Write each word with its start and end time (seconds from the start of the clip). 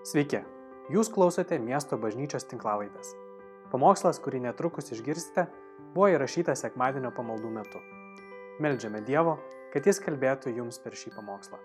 Sveiki, 0.00 0.38
jūs 0.88 1.10
klausote 1.12 1.58
miesto 1.60 1.98
bažnyčios 2.00 2.46
tinklavaitės. 2.48 3.10
Pamokslas, 3.68 4.16
kurį 4.24 4.38
netrukus 4.46 4.86
išgirsite, 4.94 5.42
buvo 5.92 6.06
įrašytas 6.08 6.62
sekmadienio 6.64 7.10
pamaldų 7.12 7.50
metu. 7.52 7.82
Meldžiame 8.64 9.02
Dievo, 9.04 9.34
kad 9.74 9.84
Jis 9.84 10.00
kalbėtų 10.00 10.54
jums 10.56 10.80
per 10.80 10.96
šį 10.96 11.12
pamokslą. 11.18 11.60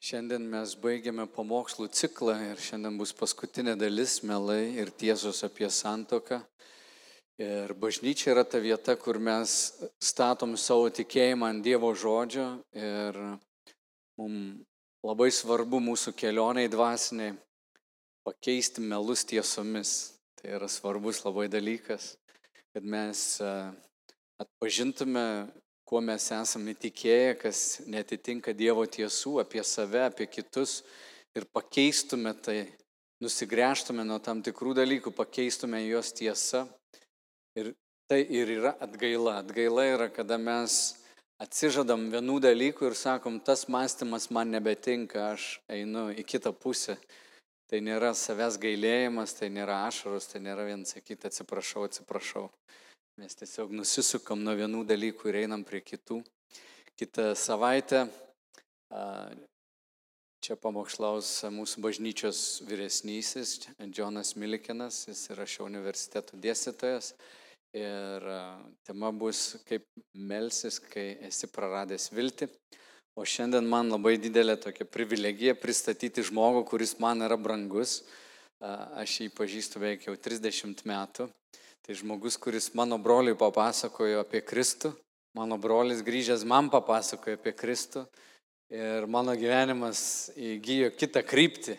Šiandien 0.00 0.46
mes 0.54 0.72
baigiame 0.80 1.28
pamokslų 1.28 1.90
ciklą 1.92 2.38
ir 2.46 2.64
šiandien 2.64 2.96
bus 2.96 3.12
paskutinė 3.12 3.76
dalis 3.76 4.22
melai 4.24 4.72
ir 4.80 4.88
tiesos 4.88 5.42
apie 5.44 5.68
santoką. 5.68 6.40
Ir 7.36 7.76
bažnyčia 7.76 8.32
yra 8.32 8.46
ta 8.48 8.56
vieta, 8.56 8.96
kur 8.96 9.20
mes 9.20 9.76
statom 10.00 10.56
savo 10.56 10.88
tikėjimą 10.88 11.52
ant 11.52 11.64
Dievo 11.68 11.92
žodžio 11.92 12.48
ir 12.72 13.20
mums 14.16 14.64
labai 15.06 15.30
svarbu 15.32 15.80
mūsų 15.82 16.14
kelioniai 16.18 16.70
dvasiniai 16.70 17.34
pakeisti 18.26 18.84
melus 18.84 19.24
tiesomis. 19.28 20.16
Tai 20.40 20.54
yra 20.56 20.68
svarbus 20.72 21.20
labai 21.26 21.50
dalykas, 21.52 22.14
kad 22.72 22.86
mes 22.86 23.22
atpažintume, 24.40 25.24
kuo 25.84 26.00
mes 26.00 26.30
esame 26.32 26.72
įtikėję, 26.72 27.34
kas 27.42 27.60
netitinka 27.84 28.54
Dievo 28.56 28.86
tiesų 28.88 29.40
apie 29.42 29.60
save, 29.66 30.06
apie 30.08 30.30
kitus 30.32 30.78
ir 31.36 31.44
pakeistume 31.52 32.32
tai, 32.40 32.62
nusigręžtume 33.20 34.06
nuo 34.08 34.16
tam 34.24 34.40
tikrų 34.40 34.78
dalykų, 34.80 35.12
pakeistume 35.12 35.82
juos 35.84 36.14
tiesą 36.16 36.64
Ir 37.58 37.74
tai 38.06 38.20
ir 38.30 38.46
yra 38.46 38.76
atgaila. 38.78 39.40
Atgaila 39.42 39.84
yra, 39.90 40.06
kada 40.08 40.36
mes 40.38 40.94
atsižadam 41.40 42.08
vienų 42.12 42.38
dalykų 42.44 42.90
ir 42.90 42.96
sakom, 42.98 43.40
tas 43.40 43.66
mąstymas 43.72 44.28
man 44.34 44.52
nebetinka, 44.52 45.30
aš 45.34 45.56
einu 45.72 46.10
į 46.12 46.24
kitą 46.28 46.52
pusę. 46.52 46.98
Tai 47.70 47.78
nėra 47.86 48.10
savęs 48.18 48.58
gailėjimas, 48.58 49.36
tai 49.38 49.48
nėra 49.54 49.84
ašaros, 49.86 50.26
tai 50.32 50.40
nėra 50.42 50.66
vien 50.66 50.82
sakyti 50.84 51.28
atsiprašau, 51.28 51.84
atsiprašau. 51.86 52.48
Mes 53.20 53.36
tiesiog 53.38 53.70
nusisukam 53.76 54.42
nuo 54.42 54.56
vienų 54.58 54.82
dalykų 54.88 55.30
ir 55.30 55.44
einam 55.44 55.62
prie 55.66 55.82
kitų. 55.84 56.18
Kitą 56.98 57.30
savaitę 57.38 58.08
čia 60.40 60.56
pamokslaus 60.58 61.30
mūsų 61.52 61.84
bažnyčios 61.84 62.40
vyresnysis, 62.66 63.68
Džonas 63.78 64.34
Milikinas, 64.40 65.04
jis 65.06 65.28
yra 65.30 65.46
šio 65.46 65.68
universiteto 65.68 66.40
dėstytojas. 66.42 67.12
Ir 67.76 68.24
tema 68.82 69.12
bus 69.14 69.60
kaip 69.68 69.84
melsis, 70.14 70.80
kai 70.82 71.12
esi 71.28 71.46
praradęs 71.46 72.08
viltį. 72.10 72.48
O 73.14 73.26
šiandien 73.26 73.66
man 73.66 73.90
labai 73.92 74.16
didelė 74.18 74.56
tokia 74.58 74.86
privilegija 74.86 75.54
pristatyti 75.58 76.24
žmogų, 76.26 76.64
kuris 76.66 76.96
man 77.02 77.22
yra 77.26 77.38
brangus. 77.38 78.00
Aš 78.60 79.20
jį 79.22 79.28
pažįstu 79.36 79.78
beveik 79.82 80.08
jau 80.08 80.16
30 80.18 80.82
metų. 80.86 81.28
Tai 81.86 81.96
žmogus, 81.96 82.36
kuris 82.36 82.72
mano 82.76 82.98
broliui 82.98 83.38
papasakojo 83.38 84.20
apie 84.24 84.42
Kristų. 84.46 84.92
Mano 85.38 85.56
brolis 85.62 86.02
grįžęs 86.02 86.42
man 86.44 86.68
papasakojo 86.70 87.38
apie 87.38 87.54
Kristų. 87.54 88.04
Ir 88.70 89.06
mano 89.10 89.34
gyvenimas 89.38 90.30
įgyjo 90.34 90.90
kitą 90.98 91.22
kryptį. 91.26 91.78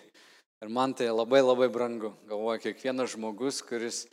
Ir 0.62 0.72
man 0.72 0.96
tai 0.96 1.12
labai 1.12 1.44
labai 1.44 1.68
brangu. 1.72 2.14
Galvoju, 2.32 2.64
kiekvienas 2.66 3.16
žmogus, 3.16 3.62
kuris 3.66 4.06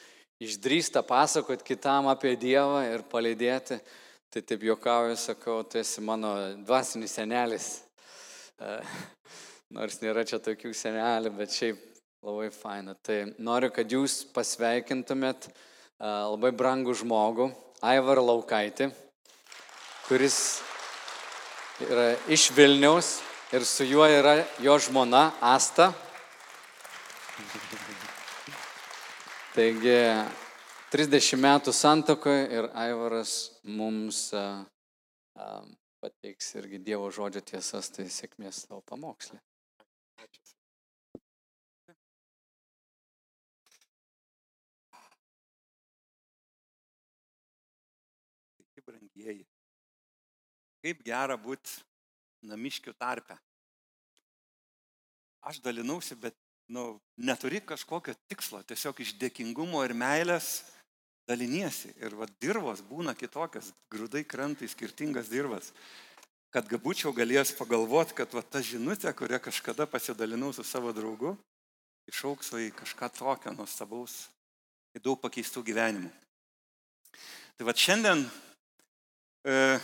išdrįsta 0.42 1.03
pasakoti 1.03 1.67
kitam 1.67 2.06
apie 2.11 2.36
Dievą 2.39 2.84
ir 2.86 3.03
palydėti, 3.11 3.81
tai 4.31 4.42
taip 4.47 4.62
juokauju, 4.62 5.17
sakau, 5.19 5.62
tu 5.67 5.81
esi 5.81 6.03
mano 6.05 6.34
dvasinis 6.62 7.17
senelis. 7.19 7.69
E, 8.61 8.78
nors 9.75 9.98
nėra 10.03 10.25
čia 10.28 10.39
tokių 10.42 10.70
senelių, 10.77 11.33
bet 11.41 11.55
šiaip 11.55 11.83
labai 12.22 12.50
faina. 12.55 12.94
Tai 13.03 13.34
noriu, 13.39 13.72
kad 13.75 13.91
jūs 13.91 14.20
pasveikintumėt 14.34 15.50
e, 15.50 15.53
labai 16.06 16.53
brangų 16.54 16.94
žmogų, 17.03 17.50
Aivar 17.87 18.19
Laukaitį, 18.19 18.88
kuris 20.09 20.38
yra 21.84 22.09
iš 22.27 22.48
Vilniaus 22.56 23.21
ir 23.54 23.62
su 23.62 23.87
juo 23.87 24.06
yra 24.10 24.41
jo 24.62 24.75
žmona 24.82 25.28
Asta. 25.38 25.93
Taigi 29.58 29.91
30 30.94 31.34
metų 31.42 31.72
santokoje 31.74 32.44
ir 32.54 32.69
Aivaras 32.78 33.32
mums 33.66 34.20
a, 34.30 34.42
a, 35.34 35.48
pateiks 35.98 36.52
irgi 36.60 36.78
Dievo 36.86 37.08
žodžio 37.10 37.42
tiesas, 37.42 37.91
tai 37.91 38.06
sėkmės 38.06 38.60
tavo 38.68 38.84
pamokslė. 38.86 39.41
Sveiki, 48.54 48.86
brangieji. 48.86 49.42
Kaip 50.86 51.02
gera 51.10 51.34
būti 51.34 51.82
namiškių 52.47 52.94
tarpe. 52.94 53.42
Aš 55.50 55.58
dalinausi, 55.66 56.14
bet 56.14 56.38
nu, 56.68 56.98
neturi 57.16 57.60
kažkokio 57.64 58.14
tikslo, 58.28 58.60
tiesiog 58.62 59.00
iš 59.00 59.14
dėkingumo 59.20 59.80
ir 59.86 59.94
meilės 59.96 60.62
daliniesi. 61.28 61.92
Ir 62.00 62.16
vad 62.16 62.32
dirbos 62.40 62.82
būna 62.84 63.14
kitokios, 63.16 63.72
grūdai 63.92 64.24
krenta 64.28 64.64
į 64.64 64.72
skirtingas 64.72 65.30
dirbas. 65.32 65.72
Kad 66.52 66.70
būčiau 66.80 67.12
galėjęs 67.12 67.52
pagalvoti, 67.58 68.16
kad 68.16 68.32
va, 68.32 68.40
ta 68.40 68.62
žinutė, 68.64 69.12
kurią 69.12 69.40
kažkada 69.44 69.84
pasidalinau 69.88 70.54
su 70.56 70.64
savo 70.64 70.94
draugu, 70.96 71.34
išauks 72.08 72.54
į 72.56 72.70
kažką 72.76 73.10
tokio 73.18 73.52
nuostabaus, 73.52 74.28
į 74.96 75.04
daug 75.04 75.20
pakeistų 75.20 75.64
gyvenimų. 75.66 76.08
Tai 77.58 77.66
va 77.68 77.74
šiandien 77.76 78.22
e, 79.44 79.76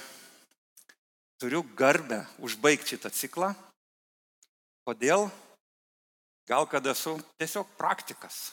turiu 1.43 1.65
garbę 1.77 2.23
užbaigti 2.41 2.95
šitą 2.95 3.13
ciklą. 3.13 3.53
Kodėl? 4.89 5.29
Gal 6.49 6.67
kad 6.69 6.87
esu 6.87 7.17
tiesiog 7.41 7.71
praktikas, 7.79 8.53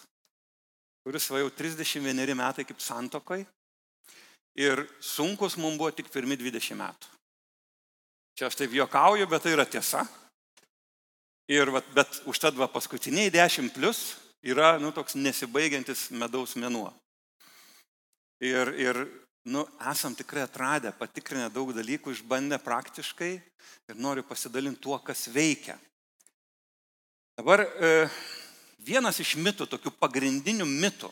kuris 1.04 1.28
va 1.32 1.42
jau 1.42 1.50
31 1.52 2.36
metai 2.38 2.64
kaip 2.68 2.80
santokoj 2.80 3.44
ir 4.56 4.86
sunkus 5.00 5.58
mums 5.60 5.80
buvo 5.80 5.92
tik 5.96 6.12
pirmi 6.12 6.38
20 6.40 6.78
metų. 6.80 7.12
Čia 8.38 8.48
aš 8.48 8.58
taip 8.58 8.74
juokauju, 8.74 9.28
bet 9.28 9.44
tai 9.44 9.56
yra 9.56 9.66
tiesa. 9.68 10.06
Ir, 11.52 11.68
va, 11.74 11.82
bet 11.96 12.22
užtat 12.32 12.56
va 12.56 12.70
paskutiniai 12.72 13.32
10 13.34 13.74
plus 13.76 14.16
yra, 14.42 14.78
nu, 14.80 14.94
toks 14.96 15.18
nesibaigiantis 15.20 16.10
medaus 16.16 16.56
mėnuo. 16.56 16.88
Ir, 18.42 18.72
ir 18.80 19.02
nu, 19.52 19.66
esam 19.92 20.16
tikrai 20.16 20.46
atradę, 20.46 20.94
patikrinę 20.96 21.50
daug 21.52 21.74
dalykų, 21.76 22.16
išbandę 22.16 22.62
praktiškai 22.64 23.34
ir 23.36 24.00
noriu 24.00 24.24
pasidalinti 24.24 24.80
tuo, 24.82 24.98
kas 25.04 25.28
veikia. 25.34 25.76
Dabar 27.42 27.64
e, 27.66 27.88
vienas 28.86 29.18
iš 29.18 29.32
mitų, 29.42 29.66
tokių 29.66 29.90
pagrindinių 29.98 30.66
mitų, 30.70 31.08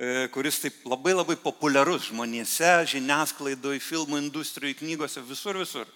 e, 0.00 0.06
kuris 0.32 0.62
taip 0.62 0.78
labai 0.88 1.12
labai 1.12 1.34
populiarus 1.36 2.06
žmonėse, 2.06 2.70
žiniasklaidoje, 2.88 3.82
filmų 3.84 4.22
industrijoje, 4.22 4.78
knygose, 4.78 5.20
visur, 5.28 5.58
visur, 5.60 5.90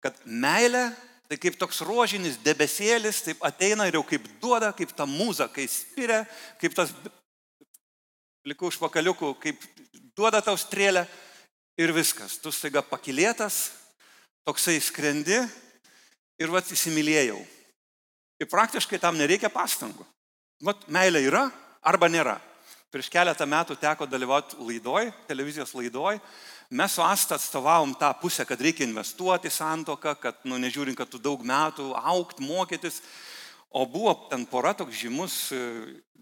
kad 0.00 0.16
meilė 0.24 0.86
tai 1.28 1.36
kaip 1.42 1.58
toks 1.60 1.82
rožinis 1.84 2.38
debesėlis, 2.40 3.18
taip 3.26 3.44
ateina 3.44 3.90
ir 3.90 3.98
jau 3.98 4.06
kaip 4.08 4.24
duoda, 4.40 4.70
kaip 4.72 4.94
ta 4.96 5.04
mūza, 5.04 5.44
kai 5.52 5.66
spiria, 5.68 6.22
kaip 6.56 6.78
tas 6.78 6.94
likų 8.48 8.70
užpakaliukų, 8.70 9.34
kaip 9.42 9.66
duoda 10.16 10.40
tau 10.40 10.56
strėlę 10.56 11.04
ir 11.76 11.92
viskas. 11.92 12.38
Tu 12.40 12.54
staiga 12.56 12.80
pakilėtas, 12.80 13.66
toksai 14.48 14.78
skrendi 14.80 15.42
ir 16.40 16.56
vad 16.56 16.72
įsimylėjau. 16.72 17.36
Ir 18.40 18.48
praktiškai 18.52 19.00
tam 19.00 19.16
nereikia 19.16 19.48
pastangų. 19.52 20.04
Vat 20.64 20.84
meilė 20.92 21.22
yra 21.28 21.46
arba 21.84 22.08
nėra. 22.08 22.36
Prieš 22.92 23.08
keletą 23.12 23.46
metų 23.48 23.76
teko 23.80 24.06
dalyvauti 24.08 24.58
laidoj, 24.60 25.10
televizijos 25.28 25.74
laidoj. 25.76 26.20
Mes 26.70 26.94
su 26.96 27.02
Asta 27.04 27.36
atstovavom 27.36 27.94
tą 27.98 28.10
pusę, 28.20 28.44
kad 28.48 28.60
reikia 28.60 28.86
investuoti 28.86 29.50
santoką, 29.52 30.14
kad, 30.20 30.38
nu, 30.44 30.58
nežiūrint, 30.58 30.96
kad 30.98 31.10
tu 31.10 31.20
daug 31.22 31.42
metų 31.46 31.90
aukti, 31.96 32.44
mokytis. 32.46 33.00
O 33.70 33.84
buvo 33.86 34.14
ten 34.30 34.46
pora 34.48 34.72
toks 34.74 34.96
žymus 34.96 35.36
e, 35.52 35.60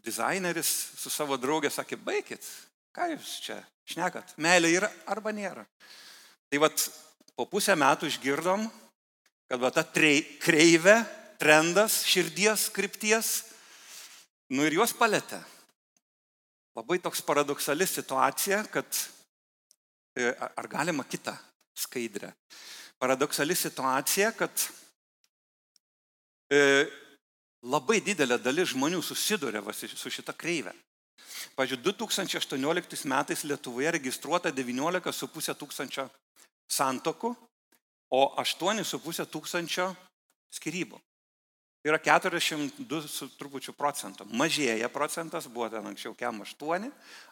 dizaineris 0.05 0.71
su 0.99 1.13
savo 1.13 1.39
draugė, 1.41 1.71
sakė, 1.73 1.99
baikit, 2.01 2.47
ką 2.95 3.11
jūs 3.15 3.39
čia 3.45 3.59
šnekat, 3.89 4.35
meilė 4.41 4.73
yra 4.75 4.91
arba 5.11 5.33
nėra. 5.35 5.65
Tai 6.51 6.61
vad 6.65 6.87
po 7.37 7.47
pusę 7.51 7.77
metų 7.79 8.09
išgirdom, 8.11 8.67
kad 9.49 9.61
va 9.61 9.71
ta 9.75 9.85
kreivė 9.85 10.97
trendas 11.41 12.03
širdies 12.09 12.69
krypties, 12.75 13.43
nu 14.55 14.67
ir 14.67 14.79
juos 14.79 14.95
palėtė. 14.97 15.41
Labai 16.75 16.99
toks 16.99 17.23
paradoksali 17.23 17.87
situacija, 17.87 18.65
kad 18.73 18.89
e, 20.19 20.33
ar 20.35 20.69
galima 20.71 21.05
kitą 21.07 21.37
skaidrę. 21.75 22.33
Paradoksali 22.99 23.55
situacija, 23.55 24.33
kad 24.35 24.67
e, 26.51 26.89
labai 27.63 28.01
didelė 28.03 28.41
dalis 28.43 28.73
žmonių 28.75 29.03
susiduria 29.03 29.63
su 29.73 30.11
šita 30.11 30.35
kreivė. 30.35 30.75
Pavyzdžiui, 31.55 31.83
2018 31.85 33.07
metais 33.07 33.45
Lietuvoje 33.45 33.91
registruota 33.95 34.51
19,5 34.51 35.55
tūkstančio 35.61 36.09
santokų, 36.71 37.35
o 38.11 38.23
8,5 38.43 39.27
tūkstančio 39.31 39.93
skirybų. 40.55 40.99
Yra 41.85 41.99
42 42.01 43.09
su 43.13 43.27
trupučiu 43.37 43.75
procentų. 43.77 44.25
Mažėja 44.33 44.89
procentas, 44.89 45.45
buvo 45.53 45.69
ten 45.69 45.85
anksčiau 45.85 46.15
kem 46.17 46.41
8, 46.41 46.87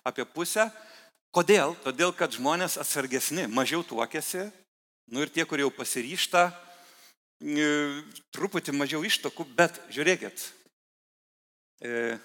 apie 0.05 0.27
pusę. 0.29 0.67
Kodėl? 1.33 1.73
Todėl, 1.81 2.13
kad 2.13 2.35
žmonės 2.37 2.77
atsargesni, 2.77 3.47
mažiau 3.49 3.81
tuokėsi, 3.81 4.51
nu 5.09 5.25
ir 5.25 5.33
tie, 5.33 5.47
kurie 5.49 5.65
jau 5.65 5.73
pasiryšta, 5.73 6.51
e, 7.41 7.71
truputį 8.37 8.77
mažiau 8.77 9.01
ištokų, 9.09 9.47
bet 9.57 9.81
žiūrėkit, 9.89 10.45
e, 11.81 12.19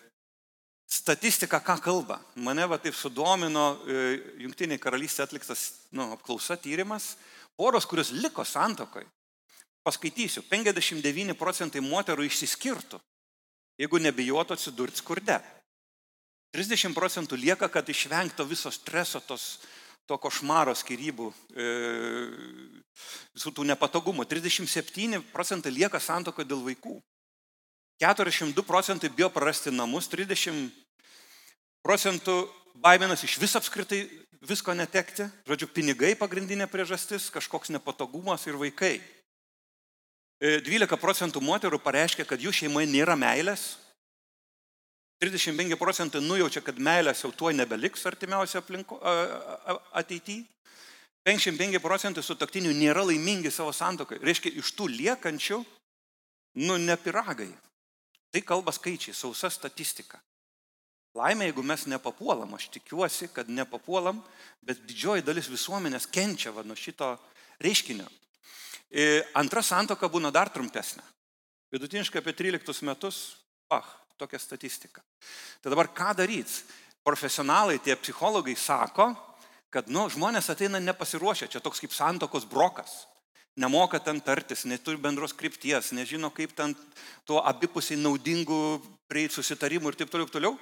statistika 0.84 1.64
ką 1.64 1.80
kalba. 1.80 2.20
Mane 2.36 2.68
va 2.68 2.76
taip 2.76 3.00
sudomino 3.00 3.78
e, 3.88 4.20
Junktiniai 4.44 4.84
karalystė 4.84 5.24
atliktas 5.24 5.88
nu, 5.96 6.12
apklausa 6.12 6.60
tyrimas, 6.60 7.14
poros, 7.56 7.88
kurios 7.88 8.12
liko 8.12 8.44
santokai, 8.44 9.08
Paskaitysiu, 9.88 10.44
59 10.52 11.38
procentai 11.40 11.80
moterų 11.80 12.26
išsiskirtų, 12.28 13.00
jeigu 13.80 14.02
nebijotų 14.04 14.58
atsidurti 14.58 15.00
skurde. 15.00 15.38
30 16.52 16.96
procentų 16.96 17.38
lieka, 17.40 17.70
kad 17.72 17.88
išvengto 17.88 18.44
viso 18.48 18.72
streso, 18.72 19.22
tos, 19.24 19.62
to 20.08 20.18
košmaro 20.20 20.74
skirybų, 20.76 21.30
e, 21.56 21.68
visų 23.36 23.54
tų 23.56 23.68
nepatogumų. 23.72 24.28
37 24.28 25.22
procentai 25.32 25.72
lieka 25.72 26.00
santoko 26.04 26.44
dėl 26.44 26.64
vaikų. 26.68 27.00
42 28.04 28.64
procentai 28.68 29.10
bijo 29.10 29.30
prarasti 29.34 29.72
namus, 29.72 30.08
30 30.12 30.68
procentų 31.82 32.44
baiminas 32.76 33.24
iš 33.24 33.40
vis 33.40 33.56
apskritai 33.56 34.04
visko 34.42 34.76
netekti. 34.76 35.26
Žodžiu, 35.48 35.72
pinigai 35.72 36.12
pagrindinė 36.20 36.68
priežastis, 36.70 37.32
kažkoks 37.34 37.72
nepatogumas 37.74 38.46
ir 38.48 38.60
vaikai. 38.60 39.00
12 40.42 40.94
e, 40.94 41.00
procentų 41.02 41.42
moterų 41.42 41.80
pareiškia, 41.82 42.26
kad 42.30 42.42
jų 42.42 42.54
šeimoje 42.54 42.90
nėra 42.92 43.16
meilės. 43.18 43.78
35 45.24 45.74
procentai 45.82 46.22
nujaučia, 46.22 46.62
kad 46.62 46.78
meilės 46.78 47.24
jau 47.24 47.32
tuo 47.34 47.50
nebeliks 47.50 48.06
artimiausio 48.06 48.62
aplinko, 48.62 49.00
ateityje. 49.98 50.46
55 51.28 51.82
procentai 51.84 52.22
sutoktinių 52.24 52.70
nėra 52.72 53.02
laimingi 53.04 53.50
savo 53.52 53.74
santokai. 53.76 54.22
Reiškia, 54.24 54.54
iš 54.62 54.70
tų 54.78 54.86
liekančių, 54.94 55.58
nu, 56.64 56.78
ne 56.80 56.96
piragai. 57.02 57.50
Tai 58.32 58.44
kalba 58.48 58.72
skaičiai, 58.72 59.16
sausa 59.18 59.50
statistika. 59.52 60.22
Laimė, 61.18 61.50
jeigu 61.50 61.66
mes 61.66 61.84
nepapuolam, 61.90 62.54
aš 62.56 62.70
tikiuosi, 62.78 63.28
kad 63.34 63.50
nepapuolam, 63.50 64.22
bet 64.62 64.80
didžioji 64.88 65.26
dalis 65.26 65.50
visuomenės 65.52 66.08
kenčia 66.14 66.54
va, 66.56 66.64
nuo 66.64 66.78
šito 66.78 67.16
reiškinio. 67.64 68.06
E, 68.88 69.24
antra 69.36 69.62
santoka 69.64 70.08
būna 70.08 70.32
dar 70.32 70.52
trumpesnė. 70.54 71.04
Vidutiniškai 71.74 72.22
apie 72.22 72.34
13 72.34 72.86
metus, 72.88 73.38
ah, 73.70 73.86
tokia 74.18 74.40
statistika. 74.40 75.04
Tai 75.62 75.74
dabar 75.74 75.92
ką 75.92 76.14
daryti? 76.16 76.64
Profesionalai, 77.04 77.80
tie 77.80 77.96
psichologai 77.96 78.56
sako, 78.56 79.12
kad 79.72 79.88
nu, 79.92 80.08
žmonės 80.12 80.50
ateina 80.52 80.80
nepasiruošę, 80.84 81.48
čia 81.52 81.62
toks 81.64 81.84
kaip 81.84 81.94
santokos 81.96 82.48
brokas. 82.48 83.06
Nemoka 83.58 84.00
ten 84.00 84.20
tartis, 84.22 84.66
neturi 84.70 85.00
bendros 85.02 85.34
krypties, 85.34 85.92
nežino, 85.96 86.30
kaip 86.30 86.54
ten 86.56 86.76
tuo 87.26 87.42
abipusiai 87.42 87.98
naudingų 88.00 88.60
prieiti 89.10 89.40
susitarimų 89.40 89.92
ir 89.92 89.98
taip 89.98 90.12
toliau, 90.14 90.30
toliau. 90.30 90.54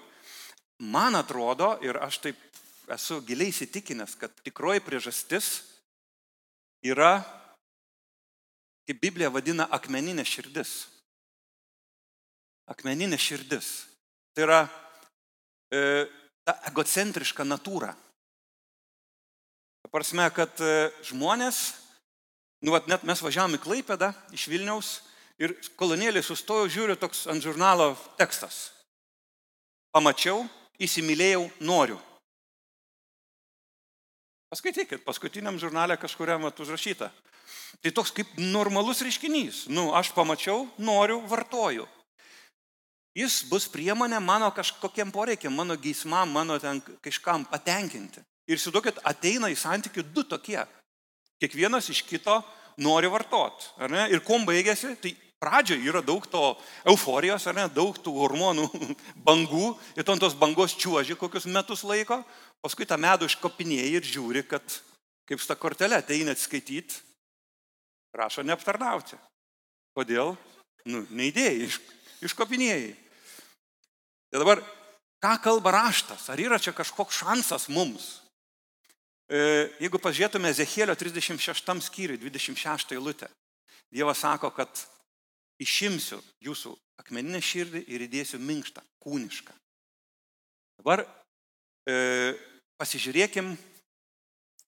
Man 0.79 1.17
atrodo, 1.19 1.73
ir 1.83 1.99
aš 2.01 2.21
taip 2.23 2.39
esu 2.95 3.19
giliai 3.25 3.51
įsitikinęs, 3.51 4.15
kad 4.19 4.33
tikroji 4.45 4.83
priežastis 4.85 5.49
yra 6.85 7.19
kaip 8.85 9.01
Biblija 9.01 9.31
vadina 9.33 9.67
akmeninė 9.73 10.25
širdis. 10.27 10.85
Akmeninė 12.69 13.17
širdis. 13.21 13.71
Tai 14.35 14.45
yra 14.45 14.59
e, 15.73 16.05
ta 16.45 16.57
egocentriška 16.69 17.45
natūra. 17.47 17.93
Prasme, 19.91 20.25
kad 20.35 20.59
e, 20.59 20.89
žmonės, 21.07 21.59
nu, 22.65 22.73
vat, 22.73 22.89
net 22.91 23.05
mes 23.07 23.21
važiavome 23.23 23.59
į 23.59 23.63
Klaipėdą 23.63 24.09
iš 24.35 24.49
Vilniaus 24.51 24.89
ir 25.39 25.53
kolonėlį 25.79 26.23
sustojau, 26.25 26.67
žiūriu 26.71 26.97
toks 26.99 27.25
ant 27.31 27.43
žurnalo 27.43 27.93
tekstas. 28.19 28.73
Pamačiau, 29.95 30.43
įsimylėjau, 30.83 31.45
noriu. 31.63 32.01
Paskaitykit, 34.55 35.01
paskutiniam 35.03 35.57
žurnale 35.59 35.97
kažkuriam 35.99 36.45
užrašyta. 36.47 37.09
Tai 37.83 37.91
toks 37.91 38.13
kaip 38.15 38.37
normalus 38.39 39.01
reiškinys. 39.03 39.65
Nu, 39.67 39.89
aš 39.91 40.13
pamačiau, 40.15 40.69
noriu, 40.79 41.17
vartoju. 41.27 41.83
Jis 43.19 43.41
bus 43.49 43.67
priemonė 43.67 44.21
mano 44.23 44.47
kažkokiem 44.55 45.11
poreikiam, 45.11 45.51
mano 45.51 45.75
geismam, 45.75 46.31
mano 46.31 46.55
ten 46.63 46.79
kažkam 47.03 47.43
patenkinti. 47.51 48.23
Ir 48.47 48.55
įsivaizduokit, 48.55 49.03
ateina 49.03 49.51
į 49.51 49.59
santykių 49.59 50.07
du 50.15 50.23
tokie. 50.23 50.61
Kiekvienas 51.43 51.91
iš 51.91 52.05
kito 52.07 52.39
nori 52.79 53.11
vartot. 53.11 53.73
Ir 54.07 54.23
kuom 54.23 54.47
baigėsi, 54.47 54.95
tai 55.03 55.17
pradžioje 55.35 55.83
yra 55.83 55.99
daug 55.99 56.23
to 56.31 56.55
euforijos, 56.87 57.43
ar 57.51 57.59
ne, 57.59 57.67
daug 57.75 57.97
tų 57.99 58.15
hormonų 58.21 58.69
bangų, 59.27 59.73
ir 59.99 60.07
tos 60.07 60.39
bangos 60.39 60.79
čiuoži 60.79 61.19
kokius 61.19 61.47
metus 61.51 61.83
laiko, 61.83 62.21
paskui 62.65 62.87
tą 62.89 62.97
medų 62.97 63.29
iškopinėjai 63.29 63.93
ir 63.93 64.07
žiūri, 64.09 64.41
kad 64.49 64.63
kaip 65.29 65.41
su 65.41 65.49
ta 65.49 65.57
kortelė 65.57 65.99
ateina 66.01 66.33
atskaityti, 66.33 66.97
prašo 68.13 68.45
neaptarnauti. 68.45 69.17
Kodėl? 69.95 70.33
Nu, 70.89 71.03
neįdėjai, 71.13 71.65
iš, 71.65 71.79
iškopinėjai. 72.25 72.91
Tai 74.33 74.41
dabar, 74.41 74.61
ką 75.23 75.33
kalba 75.45 75.73
raštas? 75.77 76.27
Ar 76.33 76.41
yra 76.41 76.59
čia 76.61 76.73
kažkoks 76.75 77.21
šansas 77.23 77.69
mums? 77.73 78.09
E, 79.25 79.39
jeigu 79.81 80.01
pažiūrėtume 80.01 80.51
Zechėlio 80.53 80.93
36 80.97 81.87
skyriui, 81.87 82.19
26 82.21 82.93
eilutę, 82.97 83.29
Dievas 83.93 84.19
sako, 84.21 84.49
kad 84.51 84.69
išimsiu 85.61 86.17
jūsų 86.43 86.73
akmeninę 86.99 87.39
širdį 87.41 87.85
ir 87.93 88.03
įdėsiu 88.05 88.41
minkštą, 88.41 88.83
kūnišką. 89.05 89.53
Dabar 90.81 91.05
e, 91.87 91.95
pasižiūrėkim, 92.81 93.55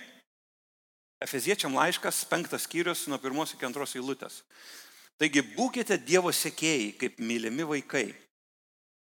Efeziečiam 1.23 1.75
laiškas, 1.77 2.25
penktas 2.27 2.65
skyrius 2.67 3.07
nuo 3.07 3.19
pirmos 3.23 3.55
iki 3.55 3.67
antros 3.69 3.95
eilutės. 3.95 4.43
Taigi 5.21 5.45
būkite 5.55 6.00
Dievo 6.03 6.33
sekėjai, 6.33 6.97
kaip 6.99 7.21
mylimi 7.21 7.62
vaikai. 7.69 8.15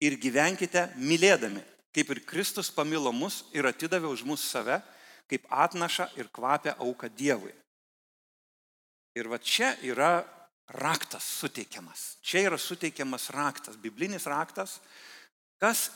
Ir 0.05 0.15
gyvenkite 0.21 0.93
mylėdami, 0.95 1.63
kaip 1.91 2.09
ir 2.13 2.23
Kristus 2.29 2.71
pamilo 2.71 3.11
mus 3.11 3.43
ir 3.51 3.65
atidavė 3.67 4.07
už 4.13 4.23
mus 4.23 4.45
save, 4.45 4.79
kaip 5.27 5.43
atnaša 5.49 6.11
ir 6.15 6.29
kvapia 6.31 6.77
auka 6.79 7.09
Dievui. 7.09 7.51
Ir 9.15 9.29
va 9.31 9.39
čia 9.39 9.73
yra 9.87 10.19
raktas 10.75 11.23
suteikiamas. 11.39 12.17
Čia 12.25 12.49
yra 12.49 12.57
suteikiamas 12.59 13.29
raktas, 13.31 13.77
biblinis 13.79 14.27
raktas, 14.27 14.79
kas 15.61 15.89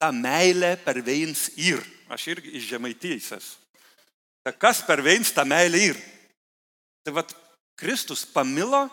tą 0.00 0.12
meilę 0.14 0.76
perveins 0.84 1.50
ir. 1.60 1.82
Aš 2.12 2.30
irgi 2.32 2.56
iš 2.58 2.70
žemaitysės. 2.72 3.46
Tai 4.42 4.54
kas 4.58 4.82
perveins 4.86 5.32
tą 5.34 5.44
meilę 5.46 5.78
ir. 5.92 6.00
Tai 7.04 7.14
vad, 7.18 7.34
Kristus 7.78 8.24
pamilo 8.26 8.86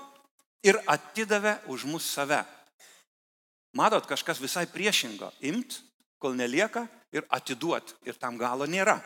ir 0.65 0.79
atidavė 0.89 1.59
už 1.69 1.86
mus 1.89 2.07
save. 2.09 2.41
Matot, 3.77 4.07
kažkas 4.09 4.41
visai 4.41 4.65
priešingo. 4.69 5.29
Imt, 5.45 5.79
kol 6.17 6.33
nelieka 6.36 6.88
ir 7.13 7.25
atiduot. 7.29 7.95
Ir 8.07 8.17
tam 8.17 8.38
galo 8.38 8.65
nėra. 8.65 8.98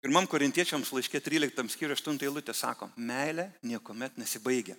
Pirmam 0.00 0.24
korintiečiams 0.24 0.94
laiškė 0.96 1.20
13 1.20 1.74
skyriui 1.74 1.96
8 1.98 2.22
eilutė 2.24 2.54
sako, 2.56 2.88
meilė 2.96 3.50
niekuomet 3.68 4.16
nesibaigia. 4.16 4.76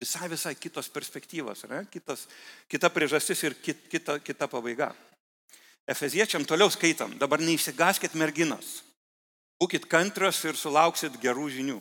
Visai 0.00 0.30
visai 0.32 0.54
kitos 0.56 0.88
perspektyvos, 0.88 1.66
ne? 1.68 1.82
Kitas, 1.92 2.24
kita 2.70 2.88
priežastis 2.94 3.42
ir 3.44 3.56
kit, 3.58 3.82
kita, 3.90 4.16
kita 4.22 4.48
pabaiga. 4.48 4.94
Efeziečiam 5.90 6.46
toliau 6.46 6.70
skaitam, 6.70 7.18
dabar 7.18 7.42
neįsigaskit 7.42 8.14
merginos, 8.14 8.80
būkit 9.60 9.90
kantrios 9.90 10.38
ir 10.46 10.56
sulauksit 10.56 11.18
gerų 11.20 11.50
žinių. 11.58 11.80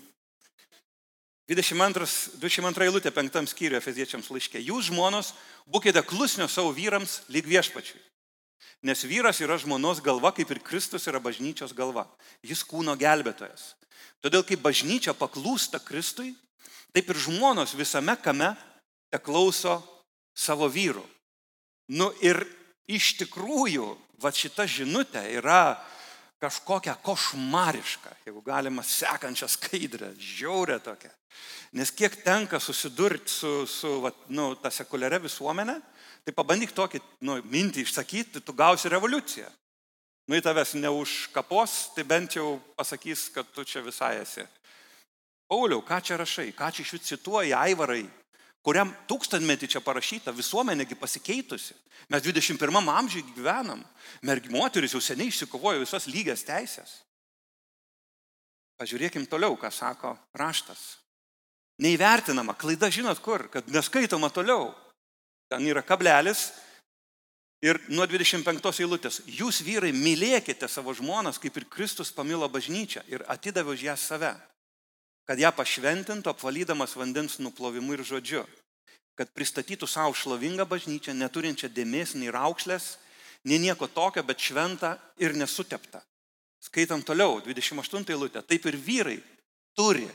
22, 1.49 2.09
22 2.41 2.85
eilutė 2.85 3.13
penktam 3.13 3.47
skyriuje 3.49 3.79
Efeziečiams 3.81 4.27
laiškė. 4.29 4.59
Jūs 4.61 4.89
žmonos, 4.91 5.31
būkite 5.69 6.03
klusnio 6.05 6.45
savo 6.49 6.73
vyrams 6.73 7.23
lyg 7.33 7.47
viešpačiui. 7.49 8.01
Nes 8.83 9.03
vyras 9.03 9.41
yra 9.43 9.57
žmonos 9.59 9.99
galva, 10.03 10.31
kaip 10.35 10.51
ir 10.51 10.61
Kristus 10.63 11.07
yra 11.11 11.19
bažnyčios 11.23 11.73
galva. 11.75 12.05
Jis 12.45 12.63
kūno 12.67 12.95
gelbėtojas. 12.99 13.73
Todėl, 14.23 14.43
kai 14.47 14.59
bažnyčia 14.59 15.15
paklūsta 15.15 15.81
Kristui, 15.83 16.33
taip 16.95 17.11
ir 17.11 17.19
žmonos 17.19 17.75
visame 17.75 18.15
kame 18.19 18.53
te 19.11 19.19
klauso 19.19 19.79
savo 20.35 20.69
vyrų. 20.71 21.03
Nu 21.95 22.11
ir 22.23 22.41
iš 22.89 23.15
tikrųjų, 23.23 23.91
va 24.21 24.31
šita 24.35 24.67
žinutė 24.69 25.23
yra 25.39 25.79
kažkokia 26.39 26.95
košmariška, 27.03 28.13
jeigu 28.27 28.41
galima 28.45 28.83
sekančią 28.85 29.47
skaidrę, 29.51 30.13
žiaurę 30.15 30.79
tokią. 30.83 31.11
Nes 31.75 31.91
kiek 31.91 32.15
tenka 32.23 32.59
susidurti 32.59 33.31
su, 33.31 33.51
su 33.67 33.99
va, 34.01 34.11
nu, 34.33 34.53
ta 34.55 34.71
sekuliaria 34.71 35.19
visuomenė, 35.21 35.75
tai 36.25 36.35
pabandyk 36.35 36.73
tokį 36.75 37.01
nu, 37.25 37.39
mintį 37.49 37.85
išsakyti, 37.85 38.43
tu 38.43 38.53
gausi 38.53 38.91
revoliuciją. 38.91 39.49
Nu 40.29 40.37
į 40.37 40.43
tavęs 40.45 40.75
neužkapos, 40.77 41.95
tai 41.95 42.05
bent 42.05 42.35
jau 42.37 42.59
pasakys, 42.77 43.31
kad 43.33 43.47
tu 43.49 43.65
čia 43.65 43.81
visai 43.81 44.19
esi. 44.21 44.45
Pauliau, 45.49 45.81
ką 45.81 45.97
čia 46.05 46.19
rašai, 46.21 46.51
ką 46.53 46.69
čia 46.69 46.83
iš 46.85 46.93
jų 46.93 46.99
cituoji, 47.07 47.55
aivarai, 47.57 48.03
kuriam 48.61 48.91
tūkstantmetį 49.09 49.71
čia 49.73 49.81
parašyta, 49.81 50.33
visuomenėgi 50.35 50.97
pasikeitusi. 50.99 51.73
Mes 52.13 52.21
21 52.21 52.91
amžiuje 52.93 53.33
gyvenam, 53.33 53.81
mergi 54.21 54.53
moteris 54.53 54.93
jau 54.93 55.01
seniai 55.01 55.31
išsikovojo 55.33 55.81
visas 55.81 56.05
lygias 56.05 56.45
teisės. 56.45 56.99
Pažiūrėkim 58.79 59.25
toliau, 59.27 59.57
ką 59.59 59.71
sako 59.73 60.13
raštas. 60.37 60.99
Neįvertinama, 61.81 62.53
klaida 62.59 62.91
žinot 62.91 63.19
kur, 63.23 63.47
kad 63.51 63.67
neskaitoma 63.71 64.29
toliau. 64.31 64.69
Ten 65.49 65.65
yra 65.65 65.81
kablelis 65.81 66.51
ir 67.65 67.79
nuo 67.89 68.05
25 68.07 68.83
eilutės. 68.83 69.23
Jūs 69.25 69.63
vyrai 69.65 69.89
mylėkite 69.95 70.69
savo 70.69 70.93
žmonas, 70.93 71.41
kaip 71.41 71.57
ir 71.57 71.67
Kristus 71.69 72.13
pamilo 72.13 72.47
bažnyčią 72.49 73.03
ir 73.09 73.25
atidavė 73.27 73.75
už 73.75 73.89
ją 73.89 73.97
save 73.97 74.35
kad 75.29 75.37
ją 75.37 75.51
pašventintų 75.53 76.31
apvalydamas 76.31 76.95
vandens 76.97 77.35
nuplovimu 77.37 77.93
ir 77.93 78.01
žodžiu, 78.01 78.41
kad 79.13 79.29
pristatytų 79.37 79.85
savo 79.85 80.15
šlovingą 80.17 80.65
bažnyčią, 80.65 81.13
neturinčią 81.13 81.69
dėmesį 81.69 82.23
nei 82.23 82.31
raukšlės, 82.33 82.95
nei 83.45 83.59
nieko 83.61 83.85
tokio, 83.93 84.23
bet 84.25 84.41
šventą 84.41 84.95
ir 85.21 85.37
nesuteptą. 85.37 86.01
Skaitam 86.65 87.05
toliau, 87.05 87.37
28 87.45 88.09
eilutė. 88.09 88.41
Taip 88.41 88.65
ir 88.65 88.79
vyrai 88.81 89.19
turi, 89.77 90.07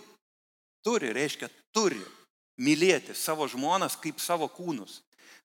turi, 0.83 1.15
reiškia, 1.15 1.47
turi 1.71 2.03
mylėti 2.59 3.15
savo 3.15 3.47
žmonas 3.47 3.95
kaip 4.03 4.19
savo 4.19 4.51
kūnus. 4.51 4.99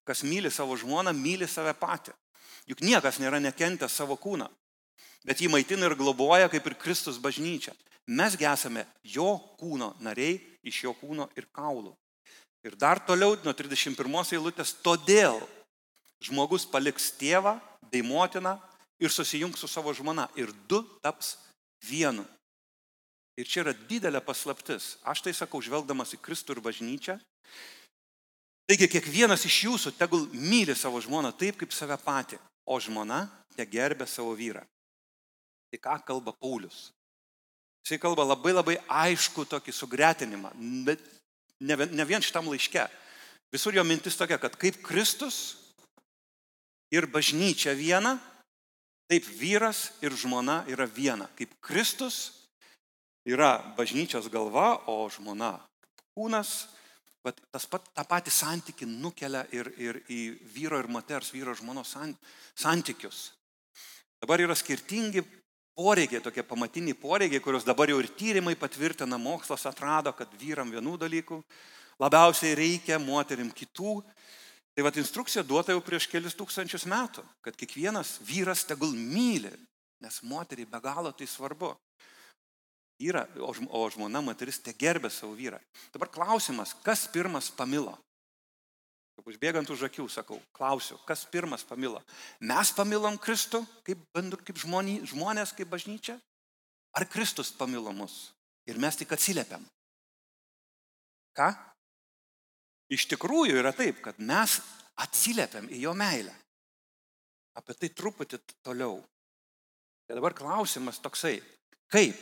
Kas 0.10 0.24
myli 0.26 0.50
savo 0.50 0.74
žmoną, 0.74 1.14
myli 1.14 1.46
save 1.46 1.76
patį. 1.78 2.16
Juk 2.70 2.82
niekas 2.82 3.20
nėra 3.22 3.38
nekentęs 3.42 3.94
savo 3.94 4.16
kūną, 4.18 4.48
bet 5.26 5.42
jį 5.42 5.52
maitina 5.54 5.86
ir 5.86 5.98
globoja 5.98 6.50
kaip 6.50 6.66
ir 6.66 6.78
Kristus 6.82 7.20
bažnyčia. 7.22 7.76
Mesgi 8.10 8.48
esame 8.50 8.88
jo 9.06 9.36
kūno 9.60 9.92
nariai 10.02 10.40
iš 10.66 10.84
jo 10.88 10.96
kūno 10.98 11.28
ir 11.38 11.46
kaulų. 11.54 11.94
Ir 12.66 12.74
dar 12.74 12.98
toliau 13.06 13.38
nuo 13.46 13.54
31 13.54 14.34
eilutės, 14.34 14.74
todėl 14.82 15.38
žmogus 16.26 16.66
paliks 16.66 17.12
tėvą 17.22 17.60
bei 17.92 18.02
motiną 18.02 18.58
ir 19.00 19.14
susijungs 19.14 19.62
su 19.62 19.70
savo 19.70 19.94
žmona 19.94 20.26
ir 20.36 20.50
du 20.68 20.82
taps 21.06 21.36
vienu. 21.86 22.26
Ir 23.38 23.46
čia 23.46 23.62
yra 23.62 23.78
didelė 23.78 24.26
paslaptis. 24.26 24.98
Aš 25.06 25.22
tai 25.24 25.38
sakau, 25.38 25.62
žvelgdamas 25.62 26.18
į 26.18 26.20
Kristų 26.26 26.58
ir 26.58 26.66
bažnyčią. 26.66 27.20
Taigi 28.70 28.86
kiekvienas 28.86 29.48
iš 29.50 29.64
jūsų 29.66 29.96
tegul 29.98 30.28
myli 30.30 30.76
savo 30.78 31.00
žmoną 31.02 31.32
taip, 31.34 31.58
kaip 31.58 31.74
save 31.74 31.96
patį, 32.04 32.38
o 32.70 32.78
žmona 32.78 33.24
te 33.56 33.66
gerbė 33.66 34.06
savo 34.06 34.36
vyrą. 34.38 34.62
Tai 35.74 35.80
ką 35.82 35.96
kalba 36.06 36.36
Paulius? 36.38 36.92
Jisai 37.82 37.98
kalba 37.98 38.28
labai 38.28 38.54
labai 38.54 38.78
aišku 38.86 39.48
tokį 39.50 39.74
sugretinimą, 39.74 40.54
bet 40.86 41.02
ne, 41.66 41.78
ne 41.90 42.06
vien 42.06 42.22
šitam 42.22 42.46
laiške. 42.52 42.86
Visur 43.50 43.74
jo 43.74 43.82
mintis 43.82 44.18
tokia, 44.20 44.38
kad 44.38 44.54
kaip 44.62 44.78
Kristus 44.86 45.58
ir 46.94 47.10
bažnyčia 47.10 47.74
viena, 47.74 48.20
taip 49.10 49.26
vyras 49.40 49.88
ir 50.06 50.14
žmona 50.14 50.62
yra 50.70 50.86
viena. 50.86 51.26
Kaip 51.34 51.58
Kristus 51.66 52.46
yra 53.26 53.58
bažnyčios 53.78 54.30
galva, 54.30 54.76
o 54.86 55.10
žmona 55.10 55.56
kūnas, 56.14 56.68
bet 57.26 57.42
tas 57.52 57.66
pat, 57.68 57.88
tą 57.96 58.06
patį 58.08 58.32
santyki 58.34 58.88
nukelia 58.90 59.44
ir, 59.56 59.72
ir 59.78 60.02
į 60.08 60.22
vyro 60.56 60.80
ir 60.80 60.88
moters, 60.92 61.34
vyro 61.36 61.54
ir 61.54 61.60
žmonos 61.60 61.96
santykius. 62.56 63.32
Dabar 64.20 64.42
yra 64.44 64.56
skirtingi 64.56 65.24
poreikiai, 65.80 66.22
tokie 66.24 66.44
pamatiniai 66.44 66.98
poreikiai, 67.00 67.42
kuriuos 67.44 67.68
dabar 67.68 67.92
jau 67.92 68.00
ir 68.02 68.10
tyrimai 68.20 68.56
patvirtina, 68.60 69.20
mokslas 69.20 69.64
atrado, 69.70 70.12
kad 70.16 70.32
vyram 70.40 70.72
vienų 70.74 70.98
dalykų 71.00 71.40
labiausiai 72.00 72.56
reikia, 72.60 73.00
moterim 73.00 73.52
kitų. 73.52 74.00
Tai 74.76 74.86
vad 74.86 75.00
instrukcija 75.00 75.44
duota 75.44 75.74
jau 75.76 75.82
prieš 75.84 76.08
kelius 76.08 76.38
tūkstančius 76.40 76.86
metų, 76.88 77.24
kad 77.44 77.56
kiekvienas 77.60 78.18
vyras 78.24 78.64
tegul 78.68 78.94
myli, 78.96 79.52
nes 80.04 80.22
moteriai 80.24 80.68
be 80.70 80.80
galo 80.84 81.12
tai 81.12 81.28
svarbu. 81.28 81.74
Vyra, 83.00 83.24
o 83.40 83.86
žmona 83.88 84.20
moteris 84.20 84.60
te 84.60 84.74
gerbė 84.76 85.08
savo 85.14 85.32
vyrą. 85.38 85.60
Dabar 85.94 86.12
klausimas, 86.12 86.74
kas 86.84 87.08
pirmas 87.08 87.48
pamilo? 87.56 87.96
Užbėgant 89.30 89.68
už 89.70 89.84
akių 89.90 90.08
sakau, 90.10 90.40
klausiu, 90.56 90.98
kas 91.06 91.26
pirmas 91.28 91.64
pamilo? 91.68 92.00
Mes 92.40 92.72
pamilom 92.76 93.18
Kristų 93.20 93.62
kaip, 93.86 94.02
kaip 94.48 94.62
žmonį, 94.64 94.96
žmonės, 95.12 95.52
kaip 95.56 95.70
bažnyčia? 95.70 96.16
Ar 96.98 97.06
Kristus 97.06 97.52
pamilo 97.54 97.92
mus? 97.94 98.32
Ir 98.66 98.80
mes 98.82 98.98
tik 98.98 99.12
atsiliepiam. 99.14 99.62
Ką? 101.38 101.52
Iš 102.90 103.06
tikrųjų 103.12 103.60
yra 103.62 103.74
taip, 103.76 104.02
kad 104.02 104.18
mes 104.18 104.58
atsiliepiam 105.00 105.70
į 105.70 105.84
jo 105.86 105.94
meilę. 105.94 106.34
Apie 107.60 107.76
tai 107.78 107.92
truputį 107.94 108.40
toliau. 108.66 108.98
Tai 110.08 110.18
dabar 110.18 110.34
klausimas 110.34 110.98
toksai, 111.04 111.38
kaip? 111.92 112.18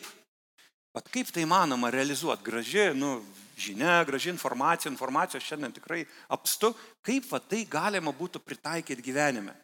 Pat 0.95 1.09
kaip 1.13 1.29
tai 1.33 1.45
manoma 1.45 1.91
realizuoti? 1.93 2.45
Graži, 2.45 2.89
nu, 2.97 3.19
žinia, 3.57 4.03
graži 4.07 4.29
informacija, 4.29 4.91
informacijos 4.91 5.45
šiandien 5.45 5.73
tikrai 5.75 6.05
apstu, 6.33 6.73
kaip 7.05 7.27
va, 7.31 7.39
tai 7.39 7.65
galima 7.69 8.13
būtų 8.13 8.41
pritaikyti 8.43 9.05
gyvenime. 9.05 9.55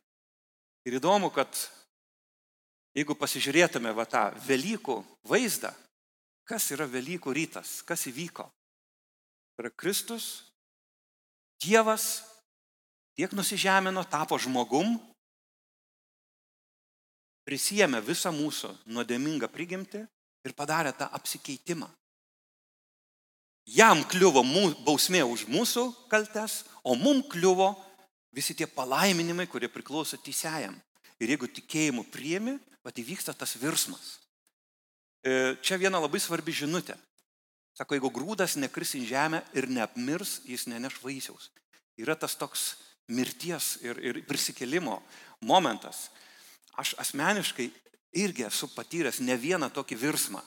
Ir 0.83 0.99
įdomu, 0.99 1.29
kad 1.33 1.47
jeigu 2.97 3.15
pasižiūrėtume 3.17 3.93
va 3.95 4.05
tą 4.09 4.27
Velykų 4.47 4.97
vaizdą, 5.29 5.71
kas 6.49 6.69
yra 6.75 6.89
Velykų 6.89 7.33
rytas, 7.33 7.81
kas 7.87 8.07
įvyko. 8.11 8.49
Yra 9.61 9.71
Kristus, 9.77 10.49
Dievas 11.63 12.23
tiek 13.15 13.31
nusižemino, 13.31 14.03
tapo 14.09 14.35
žmogum, 14.41 14.97
prisijėmė 17.47 18.01
visą 18.03 18.33
mūsų 18.35 18.71
nuodėmingą 18.91 19.47
prigimtį 19.51 20.03
ir 20.43 20.55
padarė 20.55 20.93
tą 20.97 21.07
apsikeitimą. 21.15 21.89
Jam 23.63 24.03
kliuvo 24.11 24.43
bausmė 24.83 25.23
už 25.23 25.45
mūsų 25.47 25.85
kaltes, 26.11 26.63
o 26.83 26.95
mum 26.99 27.21
kliuvo 27.23 27.71
visi 28.35 28.55
tie 28.57 28.67
palaiminimai, 28.67 29.47
kurie 29.47 29.69
priklauso 29.71 30.19
teisėjam. 30.19 30.75
Ir 31.21 31.31
jeigu 31.31 31.47
tikėjimu 31.47 32.03
priemi, 32.11 32.57
pat 32.83 32.99
įvyksta 32.99 33.31
tas 33.37 33.55
virsmas. 33.61 34.17
E, 35.23 35.55
čia 35.63 35.79
viena 35.79 36.01
labai 36.03 36.19
svarbi 36.19 36.51
žinutė. 36.51 36.97
Sako, 37.77 37.95
jeigu 37.95 38.11
grūdas 38.13 38.57
nekris 38.59 38.93
į 38.99 39.05
žemę 39.07 39.39
ir 39.55 39.69
neapmirs, 39.71 40.41
jis 40.45 40.67
neneš 40.67 40.99
vaisiaus. 41.01 41.47
Yra 41.97 42.17
tas 42.19 42.35
toks 42.35 42.73
mirties 43.07 43.77
ir, 43.85 43.97
ir 44.03 44.19
prisikelimo 44.27 44.99
momentas. 45.41 46.09
Aš 46.75 46.93
asmeniškai 46.99 47.69
irgi 48.13 48.45
esu 48.47 48.69
patyręs 48.73 49.19
ne 49.19 49.37
vieną 49.37 49.69
tokį 49.73 49.97
virsmą. 49.97 50.41